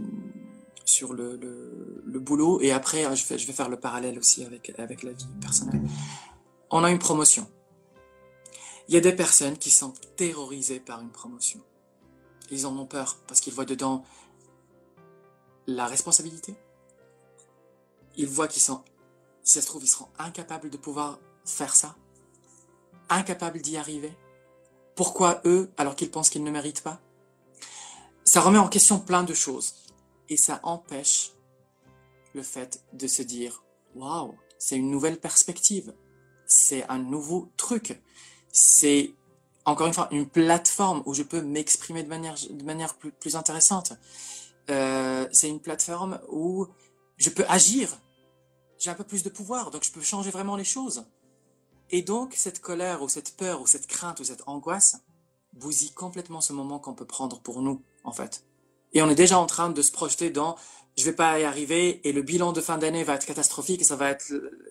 [0.85, 1.37] sur le,
[2.05, 5.11] le, boulot et après je vais, je vais faire le parallèle aussi avec avec la
[5.11, 5.81] vie personnelle.
[6.69, 7.47] On a une promotion.
[8.87, 11.61] Il y a des personnes qui sont terrorisées par une promotion.
[12.49, 14.05] Ils en ont peur parce qu'ils voient dedans
[15.67, 16.55] la responsabilité.
[18.15, 18.83] Ils voient qu'ils sont,
[19.43, 21.95] si ça se trouve, ils seront incapables de pouvoir faire ça,
[23.09, 24.15] incapables d'y arriver.
[24.95, 27.01] Pourquoi eux alors qu'ils pensent qu'ils ne méritent pas?
[28.23, 29.75] Ça remet en question plein de choses
[30.29, 31.33] et ça empêche
[32.33, 33.63] le fait de se dire
[33.95, 35.93] waouh, c'est une nouvelle perspective,
[36.45, 38.01] c'est un nouveau truc,
[38.51, 39.13] c'est
[39.65, 43.35] encore une fois une plateforme où je peux m'exprimer de manière de manière plus, plus
[43.35, 43.93] intéressante.
[44.69, 46.67] Euh, c'est une plateforme où
[47.17, 47.97] je peux agir.
[48.79, 51.05] J'ai un peu plus de pouvoir, donc je peux changer vraiment les choses.
[51.89, 54.97] Et donc, cette colère ou cette peur ou cette crainte ou cette angoisse
[55.53, 58.43] bousille complètement ce moment qu'on peut prendre pour nous, en fait.
[58.93, 60.55] Et on est déjà en train de se projeter dans
[60.97, 63.83] je vais pas y arriver et le bilan de fin d'année va être catastrophique et
[63.83, 64.23] ça va être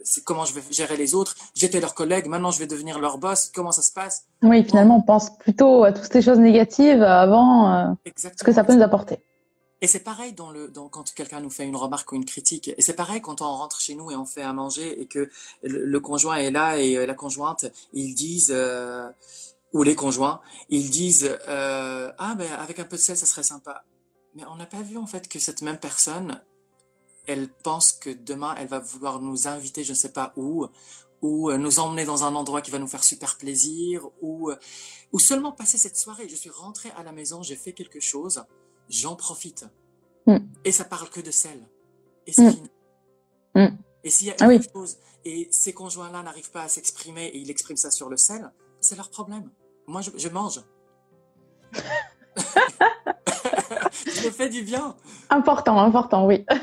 [0.02, 1.34] c'est comment je vais gérer les autres.
[1.54, 3.50] J'étais leur collègue, maintenant je vais devenir leur boss.
[3.54, 4.26] Comment ça se passe?
[4.42, 8.64] Oui, finalement, on pense plutôt à toutes ces choses négatives avant euh, ce que ça
[8.64, 9.18] peut nous apporter.
[9.82, 12.68] Et c'est pareil dans le, dans, quand quelqu'un nous fait une remarque ou une critique.
[12.68, 15.28] Et c'est pareil quand on rentre chez nous et on fait à manger et que
[15.62, 19.06] le, conjoint est là et euh, la conjointe, ils disent, euh,
[19.74, 23.42] ou les conjoints, ils disent, euh, ah ben avec un peu de sel, ça serait
[23.42, 23.84] sympa.
[24.36, 26.40] Mais on n'a pas vu en fait que cette même personne,
[27.26, 30.66] elle pense que demain, elle va vouloir nous inviter, je ne sais pas où,
[31.22, 34.56] ou euh, nous emmener dans un endroit qui va nous faire super plaisir, ou, euh,
[35.12, 36.28] ou seulement passer cette soirée.
[36.28, 38.44] Je suis rentré à la maison, j'ai fait quelque chose
[38.88, 39.66] j'en profite.
[40.26, 40.38] Mm.
[40.64, 41.68] Et ça parle que de sel.
[42.26, 42.52] Et c'est mm.
[42.52, 42.70] fini.
[43.54, 43.66] Mm.
[44.04, 47.38] Et s'il y a ah quelque chose, et ces conjoints-là n'arrivent pas à s'exprimer et
[47.38, 49.50] ils expriment ça sur le sel, c'est leur problème.
[49.86, 50.62] Moi, je, je mange.
[54.04, 54.94] je me fais du bien.
[55.30, 56.44] Important, important, oui.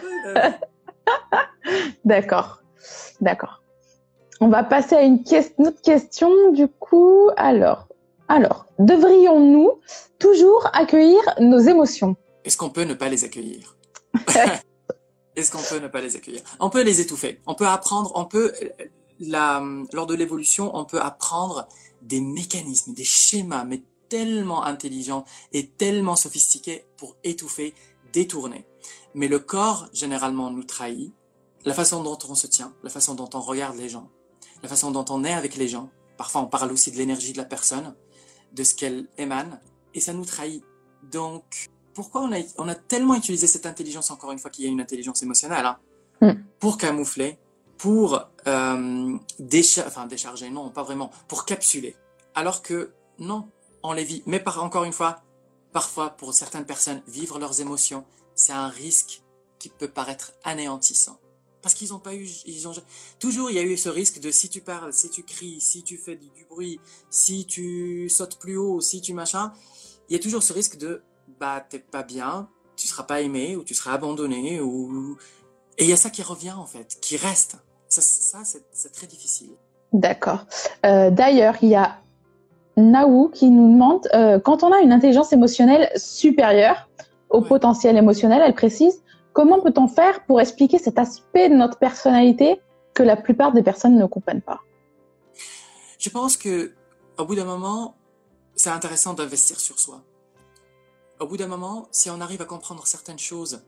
[2.06, 2.62] D'accord.
[3.22, 3.62] D'accord.
[4.40, 5.24] On va passer à une,
[5.58, 7.30] une, autre question, du coup.
[7.38, 7.88] Alors,
[8.28, 9.80] alors, devrions-nous
[10.20, 12.16] toujours accueillir nos émotions?
[12.44, 13.76] Est-ce qu'on peut ne pas les accueillir?
[15.36, 16.42] Est-ce qu'on peut ne pas les accueillir?
[16.60, 17.42] On peut les étouffer.
[17.48, 18.54] On peut apprendre, on peut,
[19.20, 19.64] la,
[19.94, 21.68] lors de l'évolution, on peut apprendre
[22.02, 23.82] des mécanismes, des schémas, mais
[24.14, 27.74] tellement intelligents et tellement sophistiqués pour étouffer,
[28.12, 28.64] détourner.
[29.16, 31.12] Mais le corps, généralement, nous trahit.
[31.66, 34.12] La façon dont on se tient, la façon dont on regarde les gens,
[34.62, 35.90] la façon dont on est avec les gens.
[36.16, 37.96] Parfois, on parle aussi de l'énergie de la personne
[38.52, 39.60] de ce qu'elle émane
[39.96, 40.64] et ça nous trahit.
[41.12, 44.68] Donc, pourquoi on a, on a tellement utilisé cette intelligence, encore une fois, qu'il y
[44.68, 45.80] a une intelligence émotionnelle, hein,
[46.22, 46.34] mm.
[46.60, 47.40] pour camoufler,
[47.80, 48.14] pour
[48.46, 49.18] euh,
[49.88, 51.96] enfin, décharger, non, pas vraiment, pour capsuler.
[52.36, 53.50] Alors que non,
[53.84, 54.24] on les vit.
[54.26, 55.22] Mais par, encore une fois,
[55.72, 58.06] parfois, pour certaines personnes, vivre leurs émotions,
[58.36, 59.22] c'est un risque
[59.60, 61.20] qui peut paraître anéantissant
[61.64, 62.74] parce qu'ils n'ont pas eu, ils ont
[63.20, 65.82] toujours il y a eu ce risque de si tu parles, si tu cries, si
[65.82, 66.80] tu fais du, bruit,
[67.10, 69.54] si tu sautes plus haut, si tu machin,
[70.10, 71.02] il y a toujours ce risque de
[71.40, 75.18] bah t'es pas bien, tu seras pas aimé ou tu seras abandonné ou
[75.78, 77.56] et il y a ça qui revient en fait, qui reste.
[77.88, 79.52] Ça, ça c'est très difficile.
[79.94, 80.46] D'accord.
[80.86, 82.03] Euh, D'ailleurs, il y a
[82.78, 86.90] Naou qui nous demande euh, quand on a une intelligence émotionnelle supérieure
[87.30, 89.04] au potentiel émotionnel, elle précise
[89.34, 92.62] Comment peut-on faire pour expliquer cet aspect de notre personnalité
[92.94, 94.62] que la plupart des personnes ne comprennent pas?
[95.98, 96.74] Je pense que
[97.18, 97.96] au bout d'un moment,
[98.56, 100.04] c'est intéressant d'investir sur soi.
[101.20, 103.64] Au bout d'un moment, si on arrive à comprendre certaines choses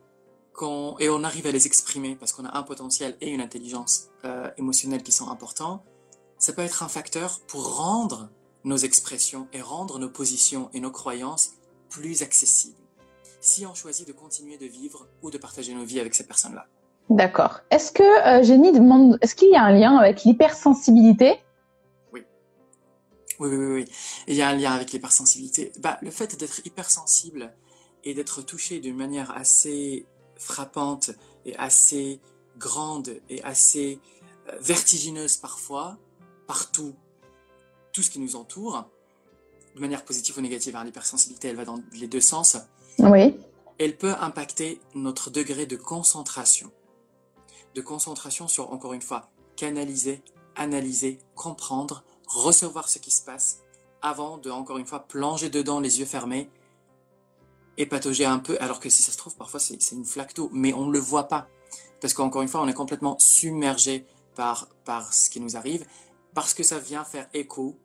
[0.99, 4.49] et on arrive à les exprimer parce qu'on a un potentiel et une intelligence euh,
[4.57, 5.83] émotionnelle qui sont importants,
[6.37, 8.29] ça peut être un facteur pour rendre
[8.65, 11.53] nos expressions et rendre nos positions et nos croyances
[11.89, 12.75] plus accessibles
[13.45, 16.65] si on choisit de continuer de vivre ou de partager nos vies avec ces personnes-là.
[17.09, 17.59] D'accord.
[17.69, 21.39] Est-ce que euh, Jenny demande, est-ce qu'il y a un lien avec l'hypersensibilité?
[22.11, 22.23] Oui.
[23.39, 23.47] oui.
[23.49, 23.85] Oui, oui,
[24.27, 25.71] Il y a un lien avec l'hypersensibilité.
[25.79, 27.53] Bah, le fait d'être hypersensible
[28.03, 30.07] et d'être touché d'une manière assez
[30.37, 31.11] frappante
[31.45, 32.19] et assez
[32.57, 33.99] grande et assez
[34.49, 35.97] euh, vertigineuse parfois,
[36.47, 36.95] partout,
[37.95, 38.89] tout ce qui nous entoure,
[39.75, 40.75] de manière positive ou négative.
[40.75, 42.57] Hein, l'hypersensibilité, elle va dans les deux sens.
[42.99, 43.37] Oui.
[43.79, 46.71] Elle peut impacter notre degré de concentration.
[47.73, 50.21] De concentration sur, encore une fois, canaliser,
[50.55, 53.61] analyser, comprendre, recevoir ce qui se passe,
[54.01, 56.49] avant de, encore une fois, plonger dedans les yeux fermés
[57.77, 60.49] et patauger un peu, alors que si ça se trouve, parfois c'est une flaque d'eau,
[60.53, 61.47] mais on ne le voit pas.
[62.01, 65.85] Parce qu'encore une fois, on est complètement submergé par, par ce qui nous arrive,
[66.33, 67.77] parce que ça vient faire écho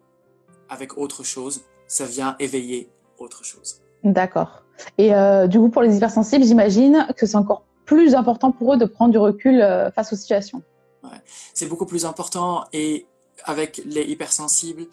[0.70, 3.82] avec autre chose, ça vient éveiller autre chose.
[4.04, 4.62] D'accord.
[4.96, 8.76] Et euh, du coup, pour les hypersensibles, j'imagine que c'est encore plus important pour eux
[8.78, 10.62] de prendre du recul euh, face aux situations.
[11.02, 11.20] Ouais.
[11.52, 13.06] C'est beaucoup plus important et
[13.44, 14.86] avec les hypersensibles,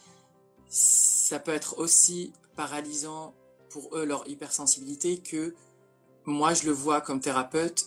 [0.67, 3.33] ça peut être aussi paralysant
[3.69, 5.53] pour eux leur hypersensibilité que
[6.25, 7.85] moi je le vois comme thérapeute,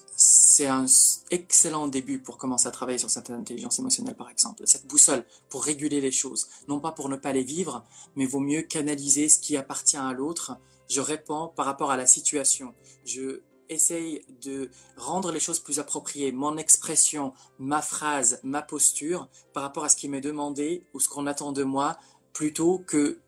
[0.60, 0.84] c'est un
[1.30, 5.64] excellent début pour commencer à travailler sur cette intelligence émotionnelle par exemple, cette boussole pour
[5.64, 7.82] réguler les choses, non pas pour ne pas les vivre,
[8.14, 10.58] mais vaut mieux canaliser ce qui appartient à l'autre.
[10.90, 12.74] Je réponds par rapport à la situation.
[13.06, 13.40] Je
[13.70, 19.84] essaye de rendre les choses plus appropriées, mon expression, ma phrase, ma posture, par rapport
[19.84, 21.96] à ce qui m'est demandé ou ce qu'on attend de moi,
[22.34, 23.20] plutôt que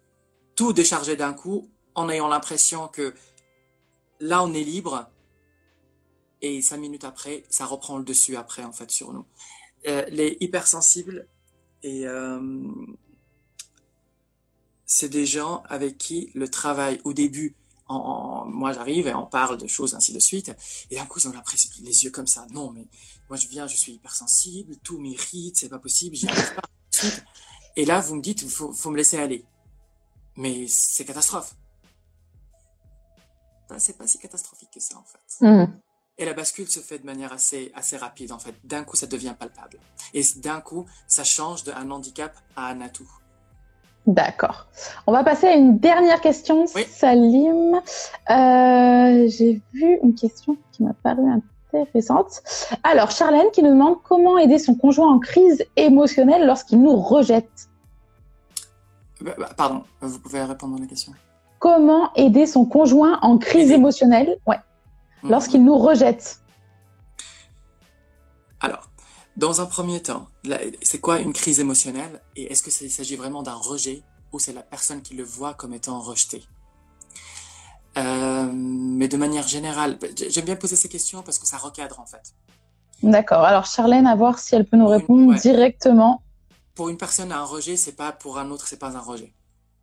[0.55, 3.14] tout décharger d'un coup en ayant l'impression que
[4.20, 5.12] là on est libre
[6.43, 9.24] et cinq minutes après ça reprend le dessus après en fait sur nous.
[9.86, 11.26] Euh, les hypersensibles
[11.84, 12.62] euh,
[14.86, 17.57] c'est des gens avec qui le travail au début
[17.88, 20.53] moi j'arrive et on parle de choses ainsi de suite
[20.90, 22.86] et d'un coup ils ont l'impression les yeux comme ça non mais
[23.28, 26.62] moi je viens je suis hypersensible tout m'irrite c'est pas possible j'y arrive pas
[27.76, 29.45] et là vous me dites faut, faut me laisser aller
[30.36, 31.55] mais c'est catastrophe
[33.78, 35.45] c'est pas si catastrophique que ça en fait.
[35.45, 35.66] Hmm.
[36.19, 38.55] Et la bascule se fait de manière assez, assez rapide en fait.
[38.65, 39.79] D'un coup, ça devient palpable.
[40.15, 43.11] Et d'un coup, ça change d'un handicap à un atout.
[44.07, 44.67] D'accord.
[45.07, 47.77] On va passer à une dernière question, Salim.
[47.77, 51.23] Euh, j'ai vu une question qui m'a paru
[51.73, 52.43] intéressante.
[52.83, 57.69] Alors, Charlène qui nous demande comment aider son conjoint en crise émotionnelle lorsqu'il nous rejette.
[59.21, 61.13] Bah, bah, pardon, vous pouvez répondre à la question
[61.63, 64.37] comment aider son conjoint en crise émotionnelle?
[64.49, 64.59] Ouais,
[65.23, 65.31] mhm.
[65.31, 66.41] lorsqu'il nous rejette
[68.61, 68.89] Alors,
[69.37, 70.29] dans un premier temps,
[70.83, 74.03] c'est quoi une crise émotionnelle Et est-ce qu'il s'agit vraiment d'un rejet
[74.33, 76.43] ou c'est la personne qui le voit comme étant rejeté
[77.99, 82.07] euh, mais de manière générale, j'aime bien poser ces questions parce que ça recadre en
[82.07, 82.35] fait.
[83.03, 83.45] D'accord.
[83.45, 86.23] Alors Charlène, à voir si elle peut nous répondre directement.
[86.75, 89.35] Pour une personne, un rejet, c'est pas pour un autre, c'est pas un rejet.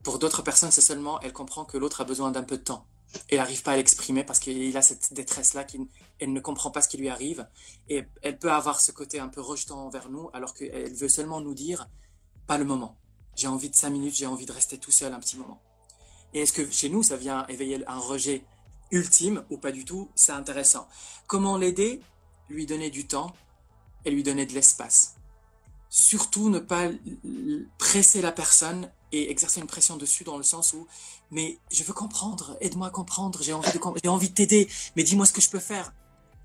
[0.03, 2.85] Pour d'autres personnes, c'est seulement elle comprend que l'autre a besoin d'un peu de temps.
[3.29, 6.87] Elle n'arrive pas à l'exprimer parce qu'il a cette détresse-là, qu'elle ne comprend pas ce
[6.87, 7.47] qui lui arrive.
[7.89, 11.41] Et elle peut avoir ce côté un peu rejetant envers nous, alors qu'elle veut seulement
[11.41, 11.89] nous dire,
[12.47, 12.97] pas le moment.
[13.35, 15.61] J'ai envie de cinq minutes, j'ai envie de rester tout seul un petit moment.
[16.33, 18.43] Et est-ce que chez nous, ça vient éveiller un rejet
[18.91, 20.09] ultime ou pas du tout?
[20.13, 20.87] C'est intéressant.
[21.25, 22.01] Comment l'aider?
[22.49, 23.33] Lui donner du temps
[24.05, 25.15] et lui donner de l'espace.
[25.89, 26.89] Surtout ne pas
[27.77, 30.87] presser la personne et exercer une pression dessus dans le sens où,
[31.31, 35.03] mais je veux comprendre, aide-moi à comprendre, j'ai envie de, j'ai envie de t'aider, mais
[35.03, 35.93] dis-moi ce que je peux faire.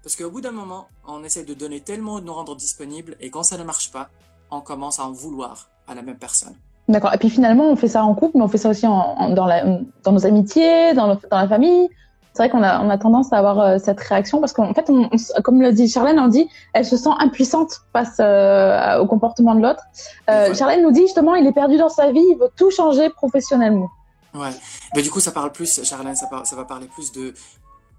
[0.02, 3.30] Parce qu'au bout d'un moment, on essaie de donner tellement de nous rendre disponibles et
[3.30, 4.10] quand ça ne marche pas,
[4.50, 6.54] on commence à en vouloir à la même personne.
[6.88, 7.14] D'accord.
[7.14, 9.78] Et puis finalement, on fait ça en couple, mais on fait ça aussi dans, la,
[10.02, 11.88] dans nos amitiés, dans, dans la famille
[12.34, 14.90] c'est vrai qu'on a, on a tendance à avoir euh, cette réaction parce qu'en fait,
[14.90, 15.08] on,
[15.42, 19.62] comme le dit Charlène, on dit, elle se sent impuissante face euh, au comportement de
[19.62, 19.84] l'autre.
[20.28, 23.08] Euh, Charlène nous dit justement, il est perdu dans sa vie, il veut tout changer
[23.10, 23.88] professionnellement.
[24.34, 24.54] Ouais,
[24.94, 27.34] mais du coup, ça parle plus, Charlène, ça, va parler plus de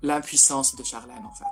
[0.02, 1.46] l'impuissance de Charlène en fait.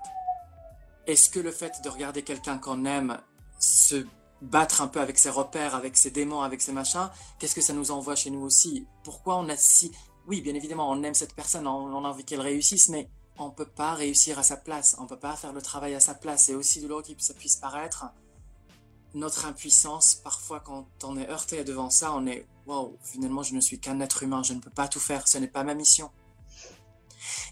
[1.07, 3.17] Est-ce que le fait de regarder quelqu'un qu'on aime
[3.59, 4.05] se
[4.41, 7.09] battre un peu avec ses repères, avec ses démons, avec ses machins,
[7.39, 8.85] qu'est-ce que ça nous envoie chez nous aussi?
[9.03, 9.91] Pourquoi on a si
[10.27, 13.67] oui, bien évidemment, on aime cette personne, on, a envie qu'elle réussisse, mais on peut
[13.67, 16.49] pas réussir à sa place, on peut pas faire le travail à sa place.
[16.49, 18.05] Et aussi de l'autre, ça puisse paraître
[19.13, 20.15] notre impuissance.
[20.15, 23.99] Parfois, quand on est heurté devant ça, on est wow, finalement, je ne suis qu'un
[23.99, 26.09] être humain, je ne peux pas tout faire, ce n'est pas ma mission.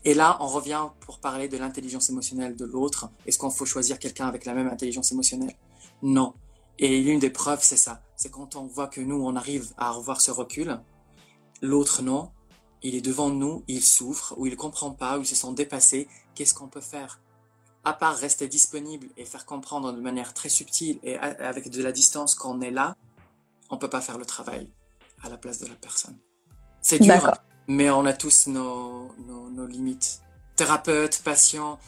[0.04, 3.10] Et là, on revient pour parler de l'intelligence émotionnelle de l'autre.
[3.26, 5.56] Est-ce qu'on faut choisir quelqu'un avec la même intelligence émotionnelle?
[6.02, 6.34] Non.
[6.80, 8.02] Et l'une des preuves, c'est ça.
[8.16, 10.80] C'est quand on voit que nous, on arrive à revoir ce recul,
[11.62, 12.32] L'autre non,
[12.82, 16.08] il est devant nous, il souffre, ou il comprend pas, ou il se sent dépassé.
[16.34, 17.22] Qu'est-ce qu'on peut faire?
[17.84, 21.92] À part rester disponible et faire comprendre de manière très subtile et avec de la
[21.92, 22.96] distance qu'on est là,
[23.70, 24.72] on peut pas faire le travail
[25.24, 26.18] à la place de la personne.
[26.82, 27.34] C'est dur,
[27.68, 29.14] mais on a tous nos,
[29.52, 30.22] nos, limites.
[30.56, 31.80] Thérapeute, patient,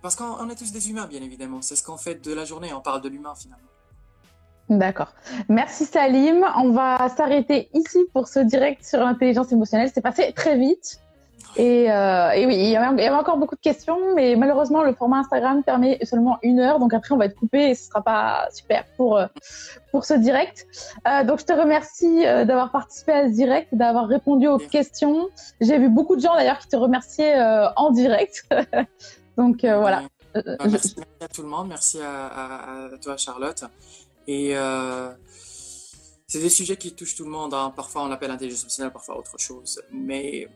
[0.00, 1.62] parce qu'on est tous des humains, bien évidemment.
[1.62, 3.66] C'est ce qu'on fait de la journée, on parle de l'humain finalement.
[4.68, 5.12] D'accord.
[5.48, 6.46] Merci Salim.
[6.56, 9.90] On va s'arrêter ici pour ce direct sur l'intelligence émotionnelle.
[9.92, 11.01] C'est passé très vite.
[11.56, 15.18] Et, euh, et, oui, il y, avait, encore beaucoup de questions, mais malheureusement, le format
[15.18, 16.78] Instagram permet seulement une heure.
[16.78, 19.26] Donc après, on va être coupé et ce sera pas super pour, euh,
[19.90, 20.66] pour ce direct.
[21.06, 25.28] Euh, donc je te remercie d'avoir participé à ce direct, d'avoir répondu aux questions.
[25.60, 28.48] J'ai vu beaucoup de gens d'ailleurs qui te remerciaient euh, en direct.
[29.36, 30.02] donc voilà.
[30.64, 31.68] merci à tout le monde.
[31.68, 33.64] Merci à, à, à toi, Charlotte.
[34.26, 34.54] Et
[36.32, 37.52] c'est des sujets qui touchent tout le monde.
[37.52, 37.74] Hein.
[37.76, 39.82] Parfois, on l'appelle intelligence émotionnelle, parfois autre chose.
[39.92, 40.48] Mais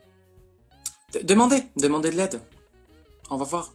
[1.22, 2.40] demandez, demandez de l'aide.
[3.30, 3.72] On va voir.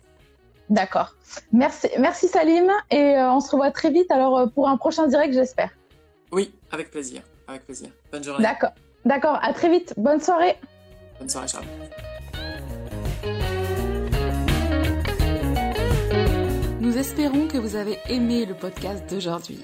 [0.69, 1.15] D'accord.
[1.51, 2.71] Merci, merci Salim.
[2.89, 5.69] Et euh, on se revoit très vite alors euh, pour un prochain direct, j'espère.
[6.31, 7.23] Oui, avec plaisir.
[7.47, 7.89] Avec plaisir.
[8.11, 8.43] Bonne journée.
[8.43, 8.71] D'accord.
[9.03, 9.37] D'accord.
[9.41, 9.93] À très vite.
[9.97, 10.55] Bonne soirée.
[11.19, 11.65] Bonne soirée, Charles.
[16.79, 19.63] Nous espérons que vous avez aimé le podcast d'aujourd'hui.